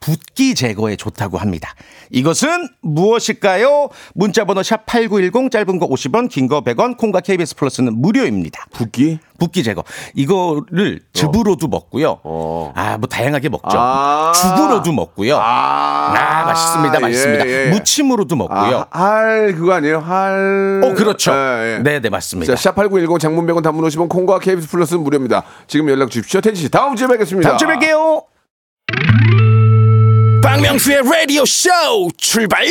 붓기 0.00 0.54
제거에 0.54 0.96
좋다고 0.96 1.38
합니다. 1.38 1.74
이것은 2.10 2.68
무엇일까요? 2.82 3.88
문자번호 4.14 4.62
샵 4.62 4.86
8910 4.86 5.50
짧은 5.50 5.78
거 5.78 5.86
50원, 5.88 6.28
긴 6.28 6.48
거 6.48 6.60
100원, 6.62 6.96
콩과 6.96 7.20
KBS 7.20 7.56
플러스는 7.56 8.00
무료입니다. 8.00 8.66
붓기? 8.72 9.18
붓기 9.38 9.62
제거. 9.62 9.84
이거를 10.14 11.00
즙으로도 11.12 11.68
먹고요. 11.68 12.20
어. 12.24 12.72
아, 12.74 12.96
뭐 12.98 13.08
다양하게 13.08 13.48
먹죠. 13.50 13.76
아. 13.78 14.32
죽으로도 14.34 14.92
먹고요. 14.92 15.36
아, 15.36 16.12
아, 16.14 16.44
맛있습니다. 16.46 17.00
맛있습니다. 17.00 17.46
예, 17.46 17.66
예. 17.66 17.70
무침으로도 17.70 18.36
먹고요. 18.36 18.86
아, 18.90 18.98
할 19.00 19.54
그거 19.54 19.74
아니에요? 19.74 19.98
할. 19.98 20.80
어, 20.84 20.94
그렇죠. 20.94 21.32
예, 21.32 21.74
예. 21.76 21.82
네, 21.82 22.00
네, 22.00 22.08
맞습니다. 22.08 22.54
자, 22.56 22.72
샵8910 22.72 23.20
장문 23.20 23.46
100원 23.46 23.62
단문 23.62 23.84
50원 23.84 24.08
콩과 24.08 24.38
KBS 24.38 24.68
플러스는 24.68 25.02
무료입니다. 25.02 25.42
지금 25.66 25.88
연락 25.90 26.10
주십시오. 26.10 26.40
태진 26.40 26.62
씨, 26.62 26.68
다음 26.70 26.96
주에 26.96 27.06
뵙겠습니다. 27.08 27.48
다음 27.50 27.58
주에 27.58 27.68
뵐게요. 27.68 29.37
박명수의 30.42 31.02
라디오 31.02 31.44
쇼 31.44 31.68
출발 32.16 32.64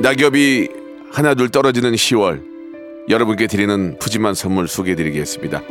낙엽이 0.00 0.68
하나둘 1.12 1.50
떨어지는 1.50 1.92
10월 1.92 2.42
여러분께 3.08 3.46
드리는 3.46 3.98
푸짐한 3.98 4.34
선물 4.34 4.68
소개해드리겠습니다. 4.68 5.62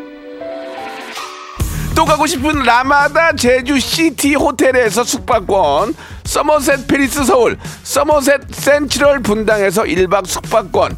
또 1.95 2.05
가고 2.05 2.25
싶은 2.25 2.63
라마다 2.63 3.33
제주 3.33 3.79
시티 3.79 4.35
호텔에서 4.35 5.03
숙박권 5.03 5.93
서머셋 6.23 6.87
팰리스 6.87 7.23
서울 7.23 7.57
서머셋 7.83 8.41
센트럴 8.51 9.19
분당에서 9.19 9.83
1박 9.83 10.25
숙박권 10.25 10.97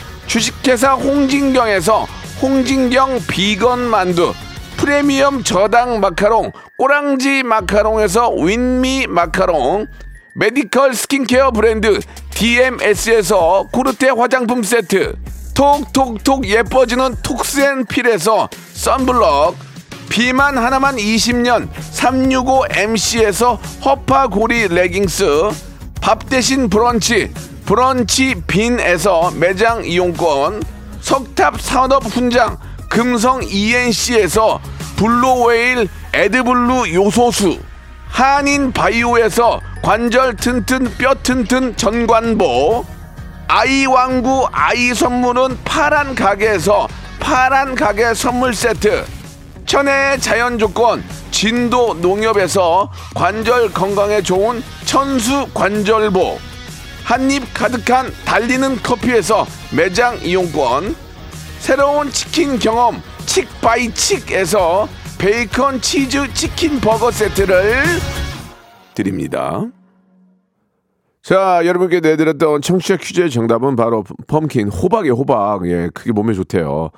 주식회사 0.31 0.93
홍진경에서 0.93 2.07
홍진경 2.41 3.19
비건 3.27 3.81
만두 3.81 4.33
프리미엄 4.77 5.43
저당 5.43 5.99
마카롱 5.99 6.53
꼬랑지 6.77 7.43
마카롱에서 7.43 8.31
윈미 8.35 9.07
마카롱 9.07 9.87
메디컬 10.35 10.93
스킨케어 10.93 11.51
브랜드 11.51 11.99
DMS에서 12.29 13.67
코르테 13.73 14.11
화장품 14.11 14.63
세트 14.63 15.15
톡톡톡 15.53 16.47
예뻐지는 16.47 17.17
톡스앤필에서 17.23 18.47
썬블럭 18.71 19.57
비만 20.07 20.57
하나만 20.57 20.95
20년 20.95 21.67
365MC에서 21.91 23.59
허파고리 23.83 24.69
레깅스 24.69 25.25
밥 25.99 26.29
대신 26.29 26.69
브런치 26.69 27.33
브런치 27.71 28.35
빈에서 28.47 29.31
매장 29.31 29.85
이용권 29.85 30.61
석탑 30.99 31.61
산업 31.61 32.03
훈장 32.03 32.57
금성 32.89 33.39
ENC에서 33.43 34.59
블루웨일 34.97 35.87
에드블루 36.13 36.93
요소수 36.93 37.59
한인 38.09 38.73
바이오에서 38.73 39.61
관절 39.83 40.35
튼튼 40.35 40.93
뼈 40.97 41.15
튼튼 41.23 41.77
전관보 41.77 42.85
아이 43.47 43.85
왕구 43.85 44.49
아이 44.51 44.93
선물은 44.93 45.59
파란 45.63 46.13
가게에서 46.13 46.89
파란 47.21 47.75
가게 47.75 48.13
선물 48.13 48.53
세트 48.53 49.05
천혜의 49.65 50.19
자연 50.19 50.59
조건 50.59 51.01
진도 51.31 51.93
농협에서 51.93 52.91
관절 53.15 53.71
건강에 53.71 54.21
좋은 54.21 54.61
천수 54.83 55.47
관절보 55.53 56.50
한입 57.03 57.43
가득한 57.53 58.11
달리는 58.25 58.75
커피에서 58.77 59.45
매장 59.75 60.17
이용권 60.23 60.95
새로운 61.59 62.09
치킨 62.09 62.57
경험 62.57 63.01
칙바이칙에서 63.25 64.87
베이컨 65.17 65.81
치즈 65.81 66.33
치킨 66.33 66.79
버거 66.79 67.11
세트를 67.11 67.83
드립니다. 68.95 69.67
자, 71.21 71.61
여러분께 71.63 71.99
내드렸던 71.99 72.61
청취자 72.63 72.97
퀴즈의 72.97 73.29
정답은 73.29 73.75
바로 73.75 74.03
펌킨, 74.25 74.69
호박이에요, 74.69 75.13
호박. 75.13 75.67
예, 75.67 75.91
그게 75.93 76.11
몸에 76.11 76.33
좋대요. 76.33 76.89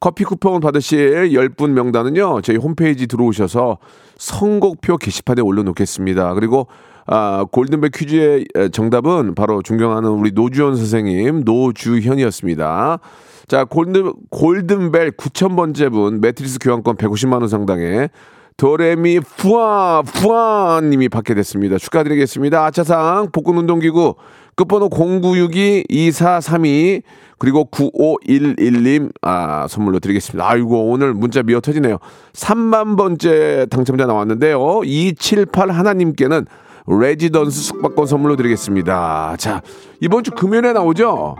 커피 0.00 0.24
쿠폰 0.24 0.60
받으실 0.60 1.30
10분 1.30 1.70
명단은요, 1.70 2.40
저희 2.42 2.56
홈페이지 2.56 3.06
들어오셔서 3.06 3.78
선곡표 4.16 4.96
게시판에 4.96 5.42
올려놓겠습니다. 5.42 6.34
그리고, 6.34 6.66
아, 7.10 7.46
골든벨 7.50 7.90
퀴즈의 7.90 8.46
정답은 8.70 9.34
바로 9.34 9.62
존경하는 9.62 10.10
우리 10.10 10.30
노주현 10.32 10.76
선생님, 10.76 11.42
노주현이었습니다. 11.44 12.98
자, 13.48 13.64
골든, 13.64 14.12
골든벨 14.30 15.12
9,000번째 15.12 15.90
분, 15.90 16.20
매트리스 16.20 16.58
교환권 16.60 16.96
150만원 16.96 17.48
상당의 17.48 18.10
도레미 18.58 19.20
푸아 19.20 20.02
푸아 20.02 20.82
님이 20.82 21.08
받게 21.08 21.32
됐습니다. 21.34 21.78
축하드리겠습니다. 21.78 22.66
아차상 22.66 23.30
복근 23.32 23.56
운동기구 23.56 24.16
끝번호 24.56 24.90
0962-2432 24.90 27.02
그리고 27.38 27.70
9511님 27.70 29.12
아 29.22 29.66
선물로 29.68 30.00
드리겠습니다. 30.00 30.46
아이고 30.46 30.90
오늘 30.90 31.14
문자 31.14 31.42
미어 31.44 31.60
터지네요. 31.60 31.98
3만 32.32 32.98
번째 32.98 33.68
당첨자 33.70 34.06
나왔는데요. 34.06 34.80
278 34.84 35.70
하나님께는 35.70 36.46
레지던스 36.88 37.60
숙박권 37.60 38.06
선물로 38.06 38.36
드리겠습니다. 38.36 39.36
자 39.38 39.62
이번 40.00 40.24
주 40.24 40.30
금요일에 40.30 40.72
나오죠? 40.72 41.36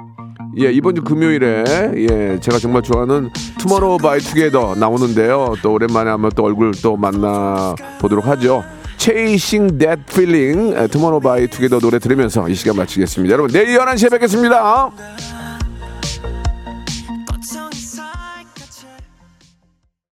예, 0.61 0.73
이번 0.73 0.95
주 0.95 1.03
금요일에 1.03 1.65
예, 1.97 2.41
제가 2.41 2.59
정말 2.59 2.83
좋아하는 2.83 3.31
투모로우 3.59 3.99
바이 3.99 4.19
투게더 4.21 4.75
나오는데요. 4.77 5.55
또 5.63 5.73
오랜만에 5.73 6.11
한번 6.11 6.31
또 6.35 6.45
얼굴 6.45 6.73
또 6.83 6.97
만나 6.97 7.75
보도록 8.01 8.27
하죠. 8.27 8.65
Chasing 8.99 9.79
That 9.79 10.03
Feeling 10.09 10.89
투모로우 10.89 11.21
바이 11.21 11.47
투게더 11.47 11.79
노래 11.79 11.99
들으면서 11.99 12.49
이 12.49 12.55
시간 12.55 12.77
마치겠습니다. 12.77 13.33
여러분 13.33 13.53
내일 13.53 13.79
11시에 13.79 14.11
뵙겠습니다. 14.11 14.91